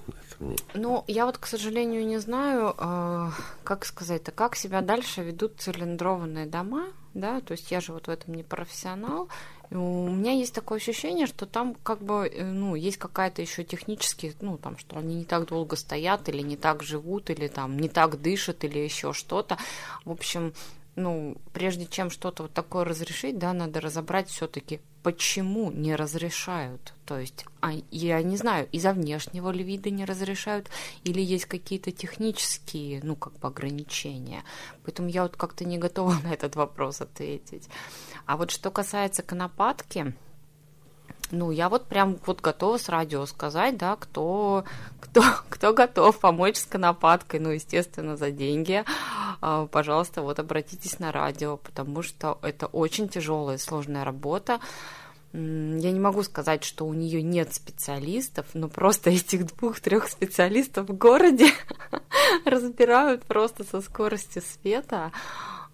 Ну, 0.76 1.04
я 1.08 1.26
вот, 1.26 1.40
к 1.40 1.48
сожалению, 1.48 2.06
не 2.06 2.20
знаю, 2.20 2.76
э, 2.78 3.30
как 3.64 3.84
сказать-то, 3.84 4.32
как 4.32 4.56
себя 4.56 4.82
дальше 4.82 5.24
ведут 5.24 5.54
цилиндрованные 5.58 6.46
дома, 6.46 6.90
да, 7.16 7.42
то 7.42 7.54
есть 7.54 7.72
я 7.72 7.82
же 7.82 7.94
вот 7.94 8.06
в 8.06 8.12
этом 8.12 8.36
не 8.36 8.44
профессионал, 8.44 9.28
у 9.78 10.10
меня 10.10 10.34
есть 10.34 10.54
такое 10.54 10.80
ощущение, 10.80 11.28
что 11.28 11.46
там 11.46 11.76
как 11.76 12.02
бы, 12.02 12.28
э, 12.28 12.44
ну, 12.44 12.76
есть 12.76 12.98
какая-то 12.98 13.42
еще 13.42 13.64
технические, 13.64 14.34
ну, 14.42 14.58
там, 14.58 14.78
что 14.78 14.98
они 14.98 15.16
не 15.16 15.24
так 15.24 15.48
долго 15.48 15.78
стоят, 15.78 16.28
или 16.28 16.42
не 16.42 16.58
так 16.58 16.84
живут, 16.84 17.30
или 17.30 17.48
там 17.48 17.80
не 17.80 17.88
так 17.88 18.22
дышат, 18.22 18.66
или 18.66 18.80
еще 18.80 19.14
что-то. 19.14 19.58
В 20.04 20.12
общем, 20.12 20.54
ну, 20.96 21.38
прежде 21.54 21.86
чем 21.86 22.10
что-то 22.10 22.44
вот 22.44 22.54
такое 22.54 22.84
разрешить, 22.84 23.38
да, 23.38 23.54
надо 23.54 23.80
разобрать 23.80 24.30
все-таки, 24.30 24.82
почему 25.04 25.72
не 25.72 25.96
разрешают. 25.96 26.94
То 27.06 27.18
есть, 27.18 27.46
а, 27.62 27.72
я 27.92 28.22
не 28.22 28.38
знаю, 28.38 28.68
из-за 28.72 28.94
внешнего 28.94 29.52
ли 29.52 29.64
вида 29.64 29.90
не 29.90 30.06
разрешают, 30.06 30.70
или 31.04 31.22
есть 31.22 31.46
какие-то 31.46 31.92
технические, 31.92 33.00
ну, 33.04 33.16
как 33.16 33.34
бы 33.40 33.48
ограничения. 33.48 34.44
Поэтому 34.84 35.08
я 35.10 35.24
вот 35.24 35.36
как-то 35.36 35.66
не 35.66 35.78
готова 35.78 36.16
на 36.24 36.34
этот 36.34 36.56
вопрос 36.56 37.02
ответить. 37.02 37.70
А 38.26 38.38
вот 38.38 38.52
что 38.52 38.70
касается 38.70 39.24
конопатки, 39.24 40.14
ну, 41.32 41.52
я 41.52 41.70
вот 41.70 41.86
прям 41.88 42.18
вот 42.26 42.42
готова 42.42 42.78
с 42.78 42.90
радио 42.90 43.26
сказать, 43.26 43.78
да, 43.78 43.96
кто, 43.96 44.64
кто, 45.00 45.24
кто 45.50 45.74
готов 45.74 46.20
помочь 46.20 46.58
с 46.58 46.66
конопаткой, 46.66 47.40
ну, 47.40 47.50
естественно, 47.50 48.18
за 48.18 48.32
деньги, 48.32 48.84
а, 49.42 49.68
пожалуйста, 49.68 50.22
вот 50.22 50.40
обратитесь 50.40 51.00
на 51.00 51.12
радио, 51.12 51.58
потому 51.58 52.02
что 52.02 52.38
это 52.42 52.68
очень 52.68 53.10
тяжелая, 53.10 53.58
сложная 53.58 54.04
работа. 54.04 54.60
Я 55.34 55.92
не 55.92 56.00
могу 56.00 56.24
сказать, 56.24 56.66
что 56.66 56.86
у 56.86 56.94
нее 56.94 57.22
нет 57.22 57.54
специалистов, 57.54 58.48
но 58.54 58.68
просто 58.68 59.10
этих 59.12 59.46
двух-трех 59.56 60.10
специалистов 60.10 60.90
в 60.90 60.98
городе 60.98 61.52
разбирают 62.46 63.24
просто 63.24 63.64
со 63.64 63.80
скоростью 63.82 64.42
света. 64.42 65.12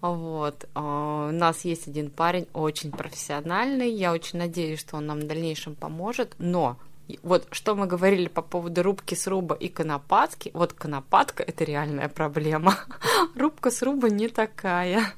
Вот. 0.00 0.68
А, 0.74 1.28
у 1.28 1.32
нас 1.32 1.64
есть 1.64 1.88
один 1.88 2.10
парень 2.10 2.46
очень 2.52 2.92
профессиональный. 2.92 3.90
Я 3.90 4.12
очень 4.12 4.38
надеюсь, 4.38 4.80
что 4.80 4.96
он 4.96 5.06
нам 5.06 5.20
в 5.20 5.26
дальнейшем 5.26 5.74
поможет. 5.74 6.34
Но 6.38 6.78
вот 7.22 7.46
что 7.50 7.74
мы 7.74 7.86
говорили 7.86 8.28
по 8.28 8.42
поводу 8.42 8.82
рубки 8.82 9.14
сруба 9.14 9.54
и 9.54 9.68
конопатки, 9.68 10.50
вот 10.54 10.72
конопатка 10.72 11.42
это 11.42 11.64
реальная 11.64 12.08
проблема. 12.08 12.76
Рубка 13.34 13.70
сруба 13.70 14.08
не 14.10 14.28
такая. 14.28 15.14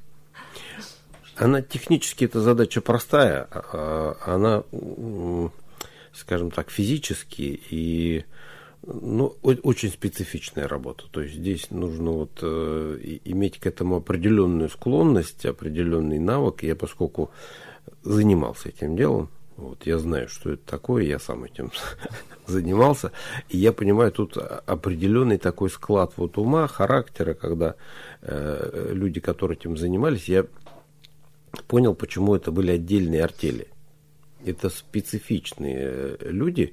Она 1.37 1.63
технически 1.63 2.25
эта 2.25 2.41
задача 2.41 2.81
простая, 2.81 3.49
а, 3.51 4.17
она, 4.25 4.63
скажем 6.13 6.51
так, 6.51 6.71
физически 6.71 7.61
и 7.71 8.25
ну, 8.83 9.37
очень 9.43 9.91
специфичная 9.91 10.67
работа. 10.67 11.05
То 11.11 11.21
есть 11.21 11.35
здесь 11.35 11.71
нужно 11.71 12.13
вот 12.13 12.39
э, 12.43 13.19
иметь 13.25 13.59
к 13.59 13.67
этому 13.67 13.97
определенную 13.97 14.71
склонность, 14.71 15.45
определенный 15.45 16.19
навык. 16.19 16.63
Я 16.63 16.77
поскольку 16.77 17.31
занимался 18.03 18.71
этим 18.71 18.97
делом, 18.97 19.29
вот 19.57 19.85
я 19.87 19.99
знаю, 19.99 20.29
что 20.29 20.51
это 20.51 20.63
такое, 20.65 21.05
я 21.05 21.19
сам 21.19 21.45
этим 21.45 21.71
занимался, 22.47 23.13
и 23.51 23.59
я 23.59 23.73
понимаю, 23.73 24.11
тут 24.13 24.37
определенный 24.39 25.37
такой 25.37 25.69
склад 25.69 26.15
вот 26.17 26.39
ума, 26.39 26.67
характера, 26.67 27.35
когда 27.35 27.75
э, 28.23 28.93
люди, 28.95 29.21
которые 29.21 29.59
этим 29.59 29.77
занимались, 29.77 30.29
я 30.29 30.47
понял, 31.67 31.95
почему 31.95 32.35
это 32.35 32.51
были 32.51 32.73
отдельные 32.73 33.23
артели. 33.23 33.69
Это 34.45 34.71
специфичные 34.71 35.79
э, 35.79 36.17
люди, 36.31 36.73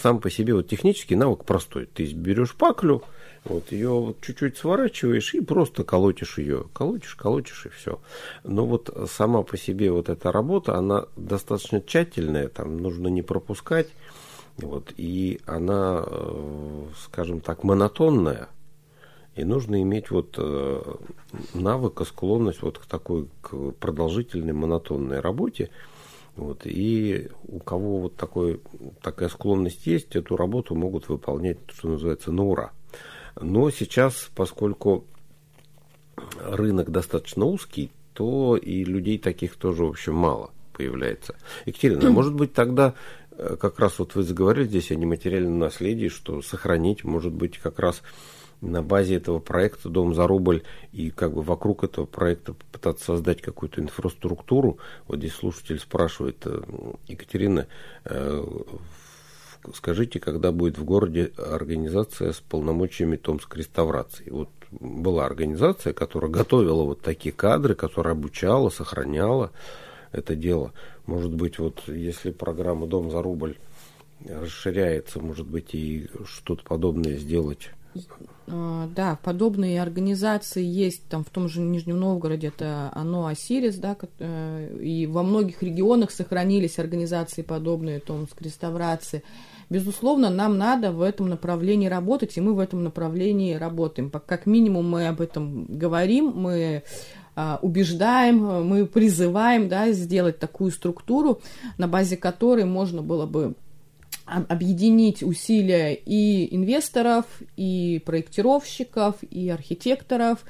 сам 0.00 0.20
по 0.20 0.30
себе 0.30 0.54
вот 0.54 0.68
технический 0.68 1.16
навык 1.16 1.44
простой. 1.44 1.86
Ты 1.86 2.12
берешь 2.12 2.54
паклю, 2.54 3.02
вот 3.44 3.72
ее 3.72 3.90
вот 3.90 4.20
чуть-чуть 4.20 4.56
сворачиваешь 4.56 5.34
и 5.34 5.40
просто 5.40 5.84
колотишь 5.84 6.38
ее. 6.38 6.66
Колотишь, 6.72 7.14
колотишь 7.14 7.66
и 7.66 7.70
все. 7.70 8.00
Но 8.44 8.66
вот 8.66 8.90
сама 9.10 9.42
по 9.42 9.56
себе 9.56 9.90
вот 9.90 10.08
эта 10.08 10.30
работа, 10.30 10.76
она 10.76 11.06
достаточно 11.16 11.80
тщательная, 11.80 12.48
там 12.48 12.78
нужно 12.78 13.08
не 13.08 13.22
пропускать. 13.22 13.88
Вот, 14.58 14.92
и 14.96 15.40
она, 15.46 16.04
э, 16.06 16.84
скажем 17.04 17.40
так, 17.40 17.64
монотонная. 17.64 18.48
И 19.34 19.44
нужно 19.44 19.80
иметь 19.80 20.10
вот 20.10 20.34
э, 20.36 20.94
навык, 21.54 22.02
склонность 22.06 22.60
вот 22.60 22.78
к 22.78 22.84
такой 22.84 23.28
к 23.40 23.72
продолжительной 23.72 24.52
монотонной 24.52 25.20
работе. 25.20 25.70
Вот, 26.36 26.62
и 26.64 27.28
у 27.46 27.58
кого 27.58 28.00
вот 28.00 28.16
такой, 28.16 28.60
такая 29.02 29.28
склонность 29.28 29.86
есть, 29.86 30.16
эту 30.16 30.36
работу 30.36 30.74
могут 30.74 31.08
выполнять, 31.08 31.58
что 31.68 31.88
называется, 31.88 32.32
на 32.32 32.44
ура. 32.44 32.72
Но 33.40 33.70
сейчас, 33.70 34.30
поскольку 34.34 35.04
рынок 36.40 36.90
достаточно 36.90 37.44
узкий, 37.44 37.90
то 38.14 38.56
и 38.56 38.84
людей 38.84 39.18
таких 39.18 39.56
тоже, 39.56 39.84
в 39.84 39.90
общем, 39.90 40.14
мало 40.14 40.50
появляется. 40.72 41.36
Екатерина, 41.66 42.10
может 42.10 42.34
быть, 42.34 42.52
тогда 42.52 42.94
э, 43.30 43.56
как 43.60 43.78
раз 43.78 43.98
вот 43.98 44.14
вы 44.14 44.22
заговорили 44.22 44.64
здесь 44.64 44.90
о 44.90 44.94
нематериальном 44.94 45.58
наследии, 45.58 46.08
что 46.08 46.42
сохранить, 46.42 47.04
может 47.04 47.32
быть, 47.32 47.58
как 47.58 47.78
раз 47.78 48.02
на 48.62 48.82
базе 48.82 49.16
этого 49.16 49.40
проекта 49.40 49.88
«Дом 49.88 50.14
за 50.14 50.26
рубль» 50.26 50.62
и 50.92 51.10
как 51.10 51.34
бы 51.34 51.42
вокруг 51.42 51.84
этого 51.84 52.06
проекта 52.06 52.54
пытаться 52.70 53.04
создать 53.04 53.42
какую-то 53.42 53.80
инфраструктуру. 53.80 54.78
Вот 55.08 55.18
здесь 55.18 55.34
слушатель 55.34 55.80
спрашивает, 55.80 56.38
э, 56.46 56.62
Екатерина, 57.08 57.66
э, 58.04 58.44
скажите, 59.74 60.20
когда 60.20 60.52
будет 60.52 60.78
в 60.78 60.84
городе 60.84 61.32
организация 61.36 62.32
с 62.32 62.40
полномочиями 62.40 63.16
Томск 63.16 63.54
реставрации? 63.56 64.30
Вот 64.30 64.48
была 64.70 65.26
организация, 65.26 65.92
которая 65.92 66.30
готовила 66.30 66.84
вот 66.84 67.02
такие 67.02 67.34
кадры, 67.34 67.74
которая 67.74 68.14
обучала, 68.14 68.70
сохраняла 68.70 69.50
это 70.12 70.36
дело. 70.36 70.72
Может 71.06 71.32
быть, 71.32 71.58
вот 71.58 71.82
если 71.88 72.30
программа 72.30 72.86
«Дом 72.86 73.10
за 73.10 73.22
рубль» 73.22 73.56
расширяется, 74.24 75.18
может 75.18 75.48
быть, 75.48 75.74
и 75.74 76.08
что-то 76.24 76.62
подобное 76.62 77.16
сделать 77.16 77.70
да, 78.46 79.18
подобные 79.22 79.80
организации 79.80 80.64
есть 80.64 81.08
там 81.08 81.24
в 81.24 81.30
том 81.30 81.48
же 81.48 81.60
Нижнем 81.60 81.98
Новгороде, 82.00 82.48
это 82.48 82.90
ОНО 82.94 83.28
Осирис, 83.28 83.76
да, 83.76 83.96
э, 84.18 84.78
и 84.80 85.06
во 85.06 85.22
многих 85.22 85.62
регионах 85.62 86.10
сохранились 86.10 86.78
организации 86.78 87.42
подобные, 87.42 88.00
Томск, 88.00 88.40
реставрации. 88.42 89.22
Безусловно, 89.70 90.28
нам 90.28 90.58
надо 90.58 90.92
в 90.92 91.00
этом 91.00 91.28
направлении 91.28 91.86
работать, 91.86 92.36
и 92.36 92.40
мы 92.40 92.54
в 92.54 92.58
этом 92.58 92.84
направлении 92.84 93.54
работаем. 93.54 94.10
Как 94.10 94.44
минимум 94.44 94.90
мы 94.90 95.08
об 95.08 95.20
этом 95.22 95.64
говорим, 95.64 96.32
мы 96.34 96.82
а, 97.34 97.58
убеждаем, 97.62 98.66
мы 98.66 98.84
призываем 98.84 99.68
да, 99.68 99.90
сделать 99.92 100.38
такую 100.38 100.72
структуру, 100.72 101.40
на 101.78 101.88
базе 101.88 102.18
которой 102.18 102.66
можно 102.66 103.00
было 103.00 103.24
бы 103.24 103.54
объединить 104.48 105.22
усилия 105.22 105.94
и 105.94 106.54
инвесторов, 106.54 107.26
и 107.56 108.02
проектировщиков, 108.04 109.16
и 109.22 109.50
архитекторов, 109.50 110.44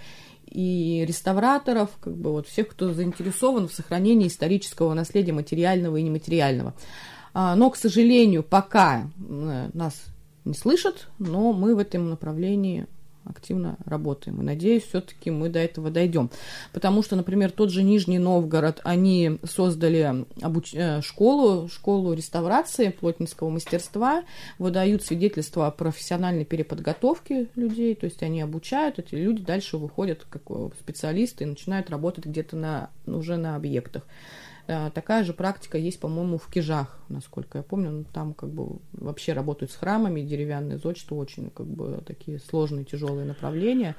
и 0.46 1.04
реставраторов, 1.06 1.90
как 2.00 2.16
бы 2.16 2.32
вот 2.32 2.46
всех, 2.46 2.68
кто 2.68 2.92
заинтересован 2.92 3.68
в 3.68 3.72
сохранении 3.72 4.28
исторического 4.28 4.94
наследия 4.94 5.32
материального 5.32 5.96
и 5.96 6.02
нематериального. 6.02 6.74
А, 7.34 7.56
но, 7.56 7.70
к 7.70 7.76
сожалению, 7.76 8.42
пока 8.42 9.10
э, 9.18 9.70
нас 9.72 10.04
не 10.44 10.54
слышат, 10.54 11.08
но 11.18 11.52
мы 11.52 11.74
в 11.74 11.78
этом 11.78 12.10
направлении 12.10 12.86
активно 13.24 13.76
работаем. 13.84 14.40
И 14.40 14.44
надеюсь, 14.44 14.84
все-таки 14.84 15.30
мы 15.30 15.48
до 15.48 15.58
этого 15.58 15.90
дойдем. 15.90 16.30
Потому 16.72 17.02
что, 17.02 17.16
например, 17.16 17.50
тот 17.50 17.70
же 17.70 17.82
Нижний 17.82 18.18
Новгород, 18.18 18.80
они 18.84 19.38
создали 19.44 20.24
обуч... 20.40 20.74
Э, 20.74 21.00
школу, 21.02 21.68
школу 21.68 22.12
реставрации 22.12 22.88
плотницкого 22.88 23.50
мастерства, 23.50 24.24
выдают 24.58 25.02
свидетельства 25.02 25.66
о 25.66 25.70
профессиональной 25.70 26.44
переподготовке 26.44 27.48
людей, 27.54 27.94
то 27.94 28.06
есть 28.06 28.22
они 28.22 28.40
обучают, 28.40 28.98
эти 28.98 29.14
люди 29.14 29.42
дальше 29.42 29.76
выходят 29.76 30.26
как 30.28 30.42
специалисты 30.80 31.44
и 31.44 31.46
начинают 31.46 31.90
работать 31.90 32.26
где-то 32.26 32.56
на, 32.56 32.90
уже 33.06 33.36
на 33.36 33.56
объектах. 33.56 34.02
Э, 34.68 34.90
такая 34.94 35.24
же 35.24 35.32
практика 35.32 35.78
есть, 35.78 36.00
по-моему, 36.00 36.38
в 36.38 36.48
Кижах, 36.48 36.98
насколько 37.08 37.58
я 37.58 37.64
помню. 37.64 37.90
Ну, 37.90 38.04
там 38.12 38.34
как 38.34 38.50
бы 38.50 38.78
вообще 38.92 39.32
работают 39.32 39.72
с 39.72 39.76
храмами, 39.76 40.20
деревянные 40.20 40.78
зодчество, 40.78 41.16
очень 41.16 41.50
как 41.50 41.66
бы 41.66 42.00
такие 42.06 42.38
сложные, 42.38 42.84
тяжелые 42.84 43.26
направления. 43.26 43.96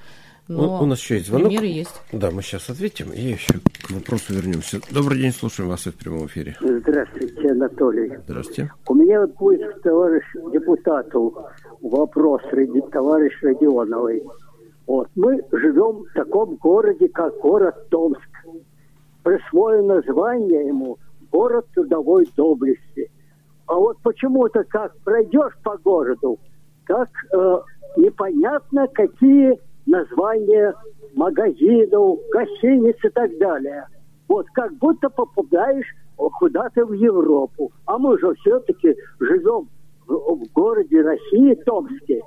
Но 0.47 0.80
у, 0.80 0.84
у 0.84 0.86
нас 0.86 0.99
еще 0.99 1.15
есть 1.15 1.28
звонок. 1.28 1.47
Примеры 1.47 1.67
есть. 1.67 2.02
Да, 2.12 2.32
мы 2.32 2.41
сейчас 2.41 2.69
ответим 2.69 3.12
и 3.12 3.21
еще 3.21 3.54
к 3.88 3.91
вопросу 3.91 4.34
вернемся. 4.34 4.80
Добрый 4.91 5.19
день, 5.19 5.32
слушаем 5.32 5.69
вас 5.69 5.86
в 5.86 5.91
прямом 5.93 6.28
эфире. 6.28 6.58
Здравствуйте, 6.60 7.52
Анатолий. 7.52 8.12
Здравствуйте. 8.26 8.71
У 8.88 8.95
меня 8.95 9.21
вот 9.21 9.36
будет 9.36 9.76
к 9.76 9.82
товарищу 9.82 10.52
депутату 10.52 11.47
вопрос, 11.82 12.41
товарищ 12.91 13.34
Родионовой. 13.41 14.23
Вот, 14.86 15.08
мы 15.15 15.39
живем 15.54 16.04
в 16.04 16.13
таком 16.13 16.56
городе, 16.56 17.08
как 17.08 17.39
город 17.39 17.89
Томск 17.89 18.33
присвоено 19.24 19.96
название 19.96 20.68
ему 20.68 20.98
«Город 21.32 21.66
трудовой 21.74 22.28
доблести». 22.36 23.10
А 23.66 23.76
вот 23.76 23.98
почему-то, 24.04 24.64
как 24.66 24.96
пройдешь 25.00 25.58
по 25.64 25.78
городу, 25.78 26.38
как 26.84 27.10
э, 27.34 27.58
непонятно, 27.98 28.88
какие 28.88 29.58
названия 29.86 30.74
магазинов, 31.16 32.20
гостиниц 32.32 32.98
и 33.04 33.10
так 33.10 33.38
далее. 33.38 33.88
Вот 34.28 34.48
как 34.54 34.74
будто 34.78 35.10
попадаешь 35.10 35.88
куда-то 36.18 36.86
в 36.86 36.94
Европу. 36.94 37.72
А 37.86 37.98
мы 37.98 38.18
же 38.20 38.34
все-таки 38.36 38.96
живем 39.20 39.70
в, 40.08 40.14
в 40.14 40.54
городе 40.54 41.02
России, 41.02 41.56
Томске. 41.66 42.22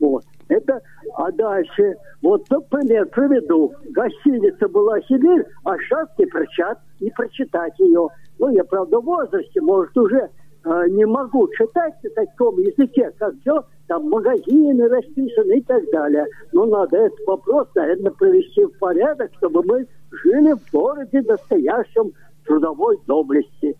Вот. 0.00 0.24
Это, 0.48 0.80
а 1.24 1.32
дальше, 1.32 1.96
вот 2.22 2.44
ну, 2.50 2.60
пример 2.60 3.06
приведу. 3.06 3.72
Гостиница 3.90 4.68
была 4.68 5.00
Сибирь, 5.02 5.42
а 5.64 5.78
сейчас 5.78 6.06
не, 6.18 6.26
прочат, 6.26 6.78
не 7.00 7.10
прочитать 7.10 7.72
ее. 7.78 8.08
Ну, 8.38 8.48
я, 8.50 8.62
правда, 8.64 9.00
в 9.00 9.04
возрасте, 9.04 9.60
может, 9.62 9.96
уже 9.96 10.28
э, 10.64 10.84
не 10.90 11.06
могу 11.06 11.48
читать 11.56 11.94
на 12.02 12.10
таком 12.10 12.58
языке, 12.58 13.10
как 13.18 13.32
все, 13.40 13.64
там 13.86 14.10
магазины 14.10 14.86
расписаны 14.86 15.58
и 15.58 15.62
так 15.62 15.82
далее. 15.92 16.26
Но 16.52 16.66
надо 16.66 16.98
этот 16.98 17.26
вопрос, 17.26 17.68
наверное, 17.74 18.12
привести 18.12 18.66
в 18.66 18.78
порядок, 18.78 19.30
чтобы 19.38 19.62
мы 19.62 19.86
жили 20.10 20.52
в 20.52 20.72
городе 20.72 21.22
настоящем 21.22 22.12
трудовой 22.44 22.98
доблести. 23.06 23.78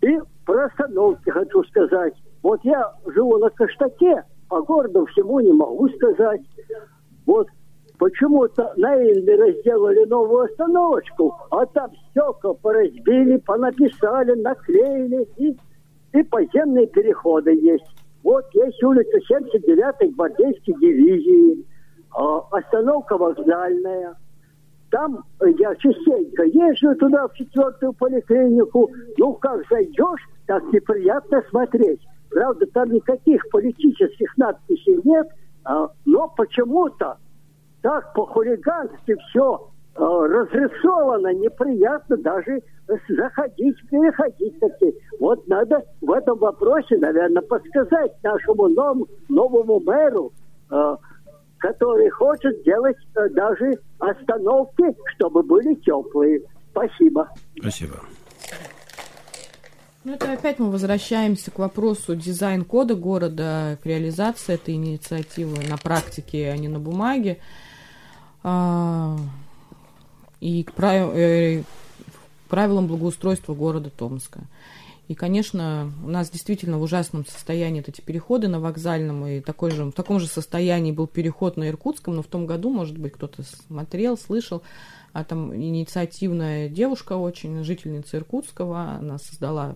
И 0.00 0.18
про 0.46 0.64
остановки 0.64 1.28
хочу 1.28 1.62
сказать. 1.64 2.14
Вот 2.42 2.60
я 2.64 2.94
живу 3.06 3.36
на 3.36 3.50
Каштаке, 3.50 4.24
по 4.48 4.62
городу 4.62 5.06
всему 5.06 5.40
не 5.40 5.52
могу 5.52 5.88
сказать. 5.90 6.40
Вот 7.26 7.48
почему-то 7.98 8.72
на 8.76 8.94
Эльмере 8.94 9.60
сделали 9.60 10.04
новую 10.04 10.44
остановочку, 10.44 11.34
а 11.50 11.66
там 11.66 11.90
стекла 12.10 12.54
поразбили, 12.54 13.36
понаписали, 13.38 14.40
наклеили, 14.40 15.26
и, 15.36 15.56
и 16.12 16.22
подземные 16.22 16.86
переходы 16.86 17.52
есть. 17.52 17.86
Вот 18.22 18.44
есть 18.54 18.82
улица 18.82 19.18
79-й 19.30 20.08
гвардейской 20.08 20.74
дивизии, 20.74 21.60
э, 21.60 22.40
остановка 22.50 23.16
вокзальная. 23.16 24.16
Там 24.90 25.24
я 25.40 25.74
частенько 25.76 26.44
езжу 26.44 26.94
туда, 26.96 27.28
в 27.28 27.34
четвертую 27.34 27.92
поликлинику. 27.92 28.90
Ну, 29.18 29.34
как 29.34 29.62
зайдешь, 29.68 30.28
так 30.46 30.62
неприятно 30.72 31.42
смотреть. 31.50 32.00
Правда, 32.30 32.66
там 32.66 32.92
никаких 32.92 33.48
политических 33.50 34.36
надписей 34.36 35.00
нет, 35.04 35.28
а, 35.64 35.88
но 36.04 36.28
почему-то 36.28 37.18
так 37.82 38.12
по-хулигански 38.14 39.16
все 39.28 39.68
а, 39.94 40.26
разрисовано, 40.26 41.32
неприятно 41.34 42.16
даже 42.16 42.62
заходить, 43.08 43.76
переходить 43.90 44.58
таки. 44.60 44.94
Вот 45.18 45.46
надо 45.48 45.82
в 46.00 46.10
этом 46.12 46.38
вопросе, 46.38 46.98
наверное, 46.98 47.42
подсказать 47.42 48.12
нашему 48.22 48.68
новому, 48.68 49.06
новому 49.28 49.80
мэру, 49.80 50.32
а, 50.70 50.96
который 51.58 52.10
хочет 52.10 52.62
делать 52.64 52.96
даже 53.14 53.78
остановки, 53.98 54.84
чтобы 55.14 55.42
были 55.42 55.74
теплые. 55.74 56.42
Спасибо. 56.70 57.28
Спасибо. 57.58 57.96
Ну, 60.06 60.12
это 60.12 60.32
опять 60.32 60.60
мы 60.60 60.70
возвращаемся 60.70 61.50
к 61.50 61.58
вопросу 61.58 62.14
дизайн-кода 62.14 62.94
города, 62.94 63.76
к 63.82 63.86
реализации 63.86 64.54
этой 64.54 64.74
инициативы 64.74 65.64
на 65.68 65.76
практике, 65.78 66.48
а 66.52 66.56
не 66.56 66.68
на 66.68 66.78
бумаге. 66.78 67.38
А, 68.44 69.18
и 70.40 70.62
к 70.62 70.80
э, 70.80 71.64
правилам 72.48 72.86
благоустройства 72.86 73.52
города 73.54 73.90
Томска. 73.90 74.42
И, 75.08 75.16
конечно, 75.16 75.92
у 76.04 76.08
нас 76.08 76.30
действительно 76.30 76.78
в 76.78 76.82
ужасном 76.82 77.26
состоянии 77.26 77.82
эти 77.84 78.00
переходы 78.00 78.46
на 78.46 78.60
вокзальном, 78.60 79.26
и 79.26 79.40
такой 79.40 79.72
же, 79.72 79.86
в 79.86 79.92
таком 79.92 80.20
же 80.20 80.28
состоянии 80.28 80.92
был 80.92 81.08
переход 81.08 81.56
на 81.56 81.68
Иркутском, 81.68 82.14
но 82.14 82.22
в 82.22 82.28
том 82.28 82.46
году, 82.46 82.70
может 82.70 82.96
быть, 82.96 83.14
кто-то 83.14 83.42
смотрел, 83.66 84.16
слышал, 84.16 84.62
а 85.12 85.24
там 85.24 85.52
инициативная 85.52 86.68
девушка 86.68 87.14
очень, 87.14 87.64
жительница 87.64 88.18
Иркутского, 88.18 88.98
она 89.00 89.18
создала 89.18 89.74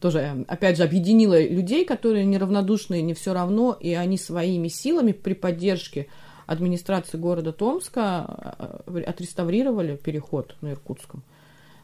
тоже, 0.00 0.18
эм, 0.20 0.44
опять 0.48 0.76
же, 0.76 0.84
объединила 0.84 1.40
людей, 1.40 1.84
которые 1.84 2.24
неравнодушны, 2.24 3.00
не 3.00 3.14
все 3.14 3.32
равно, 3.32 3.76
и 3.78 3.94
они 3.94 4.18
своими 4.18 4.68
силами 4.68 5.12
при 5.12 5.34
поддержке 5.34 6.08
администрации 6.46 7.18
города 7.18 7.52
Томска 7.52 8.82
э, 8.86 9.00
отреставрировали 9.02 9.96
переход 9.96 10.56
на 10.60 10.72
Иркутском. 10.72 11.22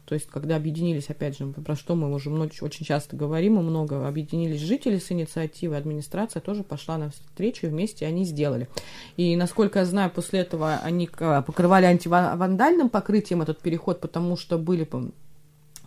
То 0.05 0.15
есть, 0.15 0.27
когда 0.27 0.57
объединились, 0.57 1.09
опять 1.09 1.37
же, 1.37 1.47
про 1.47 1.75
что 1.75 1.95
мы 1.95 2.13
уже 2.13 2.29
много, 2.29 2.51
очень 2.61 2.85
часто 2.85 3.15
говорим 3.15 3.57
и 3.57 3.63
много, 3.63 4.05
объединились 4.05 4.59
жители 4.59 4.97
с 4.97 5.11
инициативой, 5.11 5.77
администрация 5.77 6.41
тоже 6.41 6.63
пошла 6.63 6.97
на 6.97 7.09
встречу, 7.09 7.67
и 7.67 7.69
вместе 7.69 8.05
они 8.05 8.25
сделали. 8.25 8.67
И, 9.15 9.35
насколько 9.37 9.79
я 9.79 9.85
знаю, 9.85 10.11
после 10.11 10.41
этого 10.41 10.75
они 10.83 11.07
покрывали 11.07 11.85
антивандальным 11.85 12.89
покрытием 12.89 13.41
этот 13.41 13.59
переход, 13.59 14.01
потому 14.01 14.35
что 14.35 14.57
были 14.57 14.83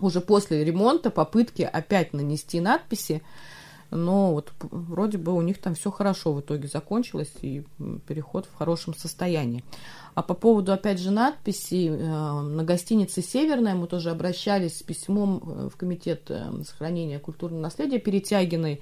уже 0.01 0.21
после 0.21 0.65
ремонта 0.65 1.11
попытки 1.11 1.63
опять 1.63 2.13
нанести 2.13 2.61
надписи, 2.61 3.23
но 3.91 4.33
вот 4.33 4.53
вроде 4.61 5.19
бы 5.19 5.33
у 5.33 5.41
них 5.41 5.59
там 5.59 5.75
все 5.75 5.91
хорошо 5.91 6.33
в 6.33 6.41
итоге 6.41 6.69
закончилось, 6.69 7.33
и 7.43 7.65
переход 8.07 8.47
в 8.47 8.57
хорошем 8.57 8.95
состоянии. 8.95 9.65
А 10.15 10.23
по 10.23 10.35
поводу, 10.35 10.73
опять 10.73 10.99
же, 10.99 11.11
надписи, 11.11 11.89
э, 11.89 12.41
на 12.41 12.65
гостинице 12.65 13.23
«Северная» 13.23 13.75
мы 13.75 13.87
тоже 13.87 14.11
обращались 14.11 14.79
с 14.79 14.83
письмом 14.83 15.43
э, 15.45 15.69
в 15.73 15.77
Комитет 15.77 16.31
э, 16.31 16.51
сохранения 16.67 17.19
культурного 17.19 17.61
наследия 17.61 17.99
Перетягиной. 17.99 18.81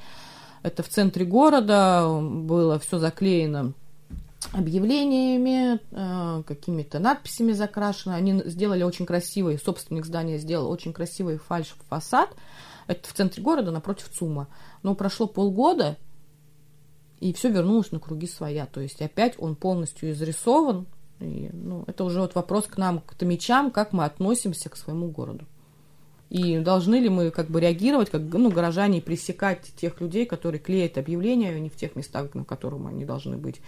Это 0.62 0.83
в 0.83 0.88
центре 0.88 1.27
города, 1.27 2.09
было 2.20 2.79
все 2.79 2.98
заклеено 2.98 3.74
объявлениями, 4.52 5.80
э, 5.90 6.42
какими-то 6.46 6.98
надписями 6.98 7.52
закрашены. 7.52 8.14
Они 8.14 8.42
сделали 8.44 8.83
очень 8.83 9.07
красивый, 9.07 9.59
собственник 9.59 10.04
здания 10.04 10.38
сделал 10.38 10.70
очень 10.70 10.92
красивый 10.92 11.38
фальш-фасад. 11.38 12.30
Это 12.87 13.09
в 13.09 13.12
центре 13.12 13.42
города, 13.42 13.70
напротив 13.70 14.11
ЦУМа. 14.11 14.48
Но 14.83 14.94
прошло 14.94 15.26
полгода, 15.26 15.96
и 17.20 17.33
все 17.33 17.50
вернулось 17.50 17.92
на 17.92 18.00
круги 18.00 18.26
своя. 18.26 18.66
То 18.66 18.80
есть 18.80 19.00
опять 19.00 19.35
он 19.38 19.57
полностью 19.57 20.11
изрисован. 20.11 20.87
И, 21.20 21.48
ну, 21.52 21.85
это 21.87 22.04
уже 22.04 22.20
вот 22.20 22.35
вопрос 22.35 22.66
к 22.66 22.76
нам, 22.76 23.00
к 23.00 23.14
томичам, 23.14 23.70
как 23.70 23.92
мы 23.92 24.04
относимся 24.04 24.68
к 24.68 24.76
своему 24.76 25.09
городу. 25.09 25.46
И 26.30 26.59
должны 26.59 26.96
ли 26.96 27.09
мы 27.09 27.30
как 27.30 27.48
бы 27.48 27.61
реагировать, 27.61 28.11
как 28.11 28.22
ну, 28.22 28.50
горожане, 28.50 29.00
пресекать 29.00 29.72
тех 29.76 30.00
людей, 30.00 30.26
которые 30.26 30.59
клеят 30.59 30.98
объявления 30.98 31.59
не 31.61 31.68
в 31.68 31.76
тех 31.76 31.94
местах, 31.94 32.35
на 32.35 32.44
которых 32.44 32.85
они 32.87 33.04
должны 33.04 33.37
быть, 33.37 33.61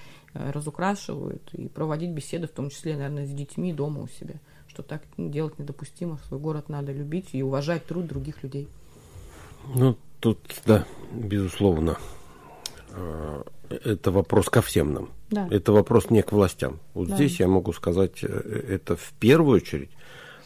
разукрашивают, 0.53 1.42
и 1.53 1.68
проводить 1.68 2.11
беседы, 2.11 2.46
в 2.46 2.53
том 2.53 2.70
числе, 2.70 2.96
наверное, 2.96 3.27
с 3.27 3.31
детьми 3.31 3.72
дома 3.72 4.03
у 4.03 4.09
себя, 4.09 4.35
что 4.68 4.83
так 4.83 5.03
делать 5.16 5.59
недопустимо, 5.59 6.18
свой 6.29 6.40
город 6.40 6.68
надо 6.68 6.92
любить 6.92 7.31
и 7.33 7.42
уважать 7.42 7.87
труд 7.87 8.07
других 8.07 8.42
людей. 8.42 8.68
Ну, 9.75 9.96
тут, 10.20 10.38
да, 10.64 10.87
безусловно, 11.12 11.99
э, 12.90 13.42
это 13.68 14.11
вопрос 14.11 14.49
ко 14.49 14.62
всем 14.62 14.92
нам. 14.92 15.11
Да. 15.31 15.49
Это 15.51 15.73
вопрос 15.73 16.11
не 16.11 16.23
к 16.23 16.33
властям. 16.33 16.79
Вот 16.94 17.08
да. 17.08 17.17
здесь 17.17 17.40
я 17.40 17.48
могу 17.48 17.73
сказать, 17.73 18.23
э, 18.23 18.29
это 18.29 18.96
в 18.96 19.13
первую 19.19 19.56
очередь 19.56 19.90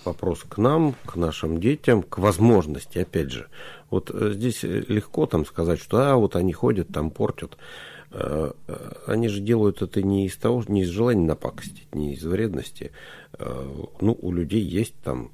вопрос 0.04 0.44
к 0.48 0.58
нам, 0.58 0.94
к 1.04 1.16
нашим 1.16 1.60
детям, 1.60 2.02
к 2.02 2.18
возможности, 2.18 2.98
опять 2.98 3.30
же. 3.30 3.48
Вот 3.90 4.10
э, 4.12 4.32
здесь 4.32 4.64
э, 4.64 4.84
легко 4.88 5.26
там 5.26 5.44
сказать, 5.44 5.80
что 5.80 5.98
а, 5.98 6.16
вот 6.16 6.36
они 6.36 6.52
ходят, 6.52 6.88
там 6.88 7.10
портят. 7.10 7.56
Э, 8.12 8.52
они 9.06 9.28
же 9.28 9.40
делают 9.40 9.82
это 9.82 10.02
не 10.02 10.26
из 10.26 10.36
того, 10.36 10.62
не 10.68 10.82
из 10.82 10.88
желания 10.88 11.26
напакостить, 11.26 11.94
не 11.94 12.14
из 12.14 12.24
вредности. 12.24 12.92
Ну, 14.00 14.18
у 14.20 14.32
людей 14.32 14.62
есть 14.62 14.94
там 15.02 15.30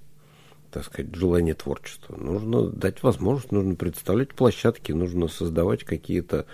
так 0.70 0.84
сказать, 0.84 1.14
желание 1.14 1.54
творчества. 1.54 2.16
Нужно 2.16 2.66
дать 2.68 3.02
возможность, 3.02 3.50
нужно 3.50 3.76
представлять 3.76 4.34
площадки, 4.34 4.92
нужно 4.92 5.26
создавать 5.28 5.84
какие-то 5.84 6.44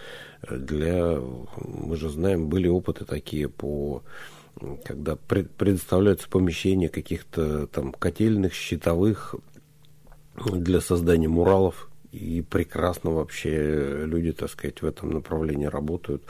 для... 0.49 1.19
Мы 1.57 1.97
же 1.97 2.09
знаем, 2.09 2.49
были 2.49 2.69
опыты 2.69 3.05
такие 3.05 3.49
по 3.49 4.03
когда 4.85 5.17
предоставляются 5.17 6.29
помещения 6.29 6.89
каких-то 6.89 7.67
там 7.69 7.93
котельных, 7.93 8.53
щитовых 8.53 9.35
для 10.37 10.81
создания 10.81 11.29
муралов, 11.29 11.91
и 12.13 12.43
прекрасно 12.43 13.11
вообще 13.11 14.05
люди, 14.05 14.33
так 14.33 14.51
сказать, 14.51 14.83
в 14.83 14.87
этом 14.87 15.11
направлении 15.11 15.67
работают. 15.67 16.23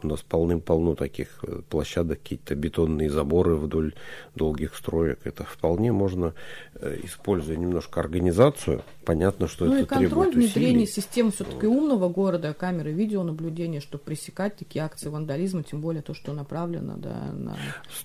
У 0.00 0.06
нас 0.06 0.20
полным-полно 0.22 0.94
таких 0.94 1.40
э, 1.42 1.60
площадок, 1.68 2.22
какие-то 2.22 2.54
бетонные 2.54 3.10
заборы 3.10 3.56
вдоль 3.56 3.94
долгих 4.36 4.76
строек. 4.76 5.18
Это 5.24 5.42
вполне 5.42 5.90
можно, 5.90 6.34
э, 6.76 7.00
используя 7.02 7.56
немножко 7.56 7.98
организацию, 7.98 8.84
понятно, 9.04 9.48
что 9.48 9.64
ну 9.64 9.74
это 9.74 9.82
и 9.82 9.86
контроль 9.86 10.08
требует 10.08 10.34
внедрение 10.36 10.84
усилий. 10.84 11.02
систем 11.02 11.32
все-таки 11.32 11.66
умного 11.66 12.08
города, 12.08 12.54
камеры 12.54 12.92
видеонаблюдения, 12.92 13.80
чтобы 13.80 14.04
пресекать 14.04 14.56
такие 14.56 14.84
акции 14.84 15.08
вандализма, 15.08 15.64
тем 15.64 15.80
более 15.80 16.02
то, 16.02 16.14
что 16.14 16.32
направлено 16.32 16.94
да, 16.96 17.32
на 17.32 17.56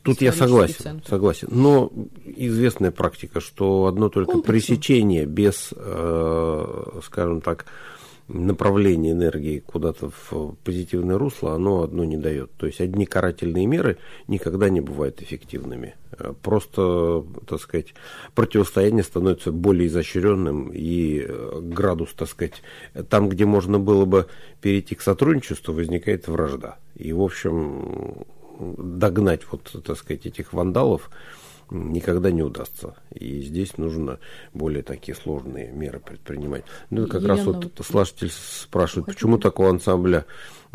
Тут 0.02 0.22
я 0.22 0.32
согласен, 0.34 0.76
центр. 0.80 1.08
согласен. 1.08 1.48
Но 1.52 1.92
известная 2.26 2.90
практика, 2.90 3.40
что 3.40 3.86
одно 3.86 4.10
только 4.10 4.32
Комплексно. 4.32 4.52
пресечение 4.52 5.28
без, 5.28 5.72
э, 5.76 7.00
скажем 7.04 7.42
так, 7.42 7.66
направление 8.28 9.12
энергии 9.12 9.60
куда-то 9.60 10.10
в 10.10 10.56
позитивное 10.64 11.18
русло, 11.18 11.54
оно 11.54 11.84
одно 11.84 12.04
не 12.04 12.18
дает. 12.18 12.52
То 12.58 12.66
есть 12.66 12.80
одни 12.80 13.06
карательные 13.06 13.66
меры 13.66 13.98
никогда 14.28 14.70
не 14.70 14.82
бывают 14.82 15.22
эффективными. 15.22 15.96
Э, 16.12 16.34
Просто, 16.42 17.26
так 17.48 17.60
сказать, 17.60 17.94
противостояние 18.36 19.04
становится 19.04 19.52
более 19.52 19.88
изощренным, 19.88 20.72
и 20.74 21.26
э, 21.28 21.60
градус, 21.62 22.14
так 22.14 22.30
сказать, 22.30 22.64
там, 23.10 23.30
где 23.30 23.46
можно 23.46 23.80
было 23.80 24.06
бы 24.06 24.28
перейти 24.62 24.96
к 24.96 25.02
сотрудничеству, 25.02 25.74
возникает 25.74 26.28
вражда. 26.28 26.78
И, 26.96 27.12
в 27.12 27.22
общем, 27.22 28.26
догнать 28.60 29.42
вот, 29.52 29.76
так 29.86 29.98
сказать, 29.98 30.26
этих 30.26 30.54
вандалов 30.54 31.10
никогда 31.70 32.32
не 32.32 32.44
удастся. 32.44 32.96
И 33.12 33.42
здесь 33.42 33.78
нужно 33.78 34.20
более 34.54 34.84
такие 34.84 35.16
сложные 35.16 35.72
меры 35.72 36.00
предпринимать. 36.00 36.66
Ну, 36.90 37.08
как 37.08 37.24
раз 37.24 37.40
Елена, 37.40 37.60
вот 37.60 37.86
слушатель 37.86 38.32
спрашивает, 38.32 39.06
Хотите? 39.06 39.18
почему 39.18 39.38
такого 39.38 39.70
ансамбля, 39.70 40.26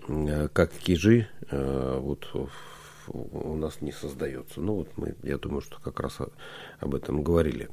э, 0.08 0.48
как 0.52 0.72
Кижи, 0.72 1.28
э, 1.50 1.98
вот 2.00 2.26
у 3.08 3.54
нас 3.54 3.80
не 3.80 3.92
создается. 3.92 4.60
Ну, 4.60 4.74
вот 4.74 4.88
мы, 4.96 5.14
я 5.22 5.38
думаю, 5.38 5.60
что 5.60 5.80
как 5.80 6.00
раз 6.00 6.18
об 6.80 6.94
этом 6.94 7.22
говорили. 7.22 7.68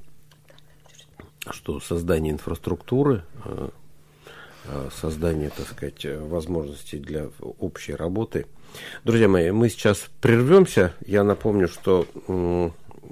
Что 1.49 1.79
создание 1.79 2.33
инфраструктуры, 2.33 3.23
э, 3.43 3.69
создание, 4.99 5.51
так 5.55 5.67
сказать, 5.67 6.05
возможностей 6.05 6.97
для 6.97 7.29
общей 7.39 7.93
работы. 7.93 8.47
Друзья 9.03 9.27
мои, 9.27 9.51
мы 9.51 9.69
сейчас 9.69 10.09
прервемся. 10.21 10.93
Я 11.05 11.23
напомню, 11.23 11.67
что 11.67 12.07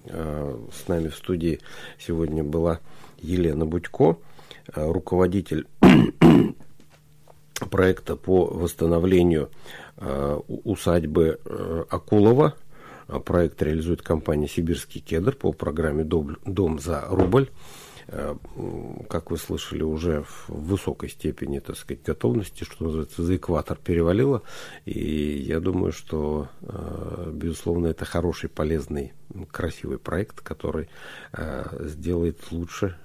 с 0.05 0.87
нами 0.87 1.07
в 1.07 1.15
студии 1.15 1.59
сегодня 1.97 2.43
была 2.43 2.79
Елена 3.23 3.65
Будько, 3.65 4.17
э, 4.75 4.91
руководитель 4.91 5.65
проекта 7.71 8.15
по 8.15 8.45
восстановлению 8.45 9.49
э, 9.97 10.39
усадьбы 10.47 11.39
э, 11.43 11.83
Акулова. 11.89 12.55
Проект 13.25 13.61
реализует 13.61 14.01
компания 14.01 14.47
«Сибирский 14.47 15.01
кедр» 15.01 15.35
по 15.35 15.51
программе 15.51 16.03
«Дом, 16.03 16.37
«Дом 16.45 16.79
за 16.79 17.05
рубль». 17.09 17.49
Э, 18.07 18.35
Как 19.09 19.31
вы 19.31 19.37
слышали, 19.37 19.83
уже 19.83 20.23
в 20.23 20.49
высокой 20.49 21.09
степени, 21.09 21.59
так 21.59 21.77
сказать, 21.77 22.03
готовности, 22.03 22.63
что 22.63 22.85
называется, 22.85 23.23
за 23.23 23.35
экватор 23.35 23.77
перевалило. 23.77 24.41
И 24.85 25.43
я 25.47 25.59
думаю, 25.59 25.91
что, 25.91 26.49
э, 26.61 27.31
безусловно, 27.33 27.87
это 27.87 28.05
хороший, 28.05 28.49
полезный, 28.49 29.13
красивый 29.51 29.97
проект, 29.97 30.41
который 30.41 30.89
э, 31.33 31.87
сделает 31.87 32.39
лучше 32.51 32.97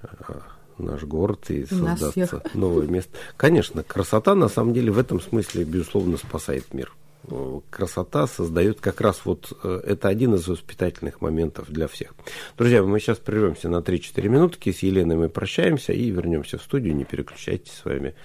наш 0.77 1.03
город 1.03 1.49
и 1.49 1.65
создастся 1.65 2.41
новое 2.53 2.87
место. 2.87 3.17
Конечно, 3.37 3.83
красота 3.83 4.35
на 4.35 4.47
самом 4.47 4.73
деле 4.73 4.91
в 4.91 4.97
этом 4.97 5.19
смысле, 5.19 5.65
безусловно, 5.65 6.17
спасает 6.17 6.73
мир. 6.73 6.93
Э, 7.27 7.59
Красота 7.69 8.27
создает 8.27 8.81
как 8.81 9.01
раз 9.01 9.21
вот 9.25 9.57
э, 9.63 9.81
это 9.85 10.07
один 10.07 10.35
из 10.35 10.47
воспитательных 10.47 11.21
моментов 11.21 11.69
для 11.69 11.87
всех. 11.87 12.13
Друзья, 12.57 12.83
мы 12.83 12.99
сейчас 12.99 13.17
прервемся 13.17 13.69
на 13.69 13.77
3-4 13.77 14.27
минутки. 14.27 14.71
С 14.71 14.79
Еленой 14.79 15.17
мы 15.17 15.29
прощаемся 15.29 15.93
и 15.93 16.09
вернемся 16.09 16.57
в 16.57 16.63
студию. 16.63 16.95
Не 16.95 17.05
переключайтесь. 17.05 17.73
С 17.73 17.85
вами 17.85 18.15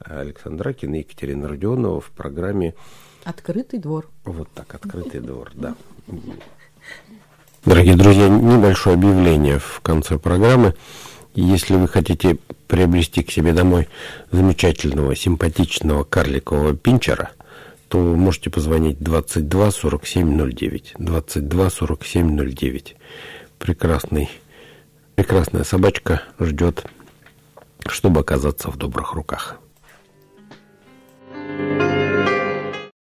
Александр 0.00 0.68
Акин 0.68 0.94
и 0.94 0.98
Екатерина 0.98 1.48
Родионова 1.48 2.00
в 2.00 2.10
программе 2.10 2.74
Открытый 3.24 3.78
двор. 3.78 4.08
вот 4.24 4.48
так, 4.54 4.74
открытый 4.74 5.20
двор, 5.20 5.50
да. 5.54 5.74
Дорогие 7.64 7.96
друзья, 7.96 8.28
небольшое 8.28 8.94
объявление 8.94 9.58
в 9.58 9.80
конце 9.82 10.18
программы. 10.18 10.74
Если 11.34 11.74
вы 11.74 11.88
хотите 11.88 12.38
приобрести 12.68 13.22
к 13.22 13.30
себе 13.30 13.52
домой 13.52 13.88
замечательного, 14.30 15.14
симпатичного 15.14 16.04
карликового 16.04 16.74
пинчера, 16.74 17.32
то 17.88 17.98
можете 17.98 18.50
позвонить 18.50 18.98
22 19.00 19.70
47 19.70 20.50
09. 20.52 20.94
22 20.98 21.70
47 21.70 22.36
09. 22.36 22.96
Прекрасный, 23.58 24.30
прекрасная 25.14 25.64
собачка 25.64 26.22
ждет, 26.38 26.84
чтобы 27.86 28.20
оказаться 28.20 28.70
в 28.70 28.76
добрых 28.76 29.14
руках. 29.14 29.58
thank 31.30 31.92
you 31.92 31.97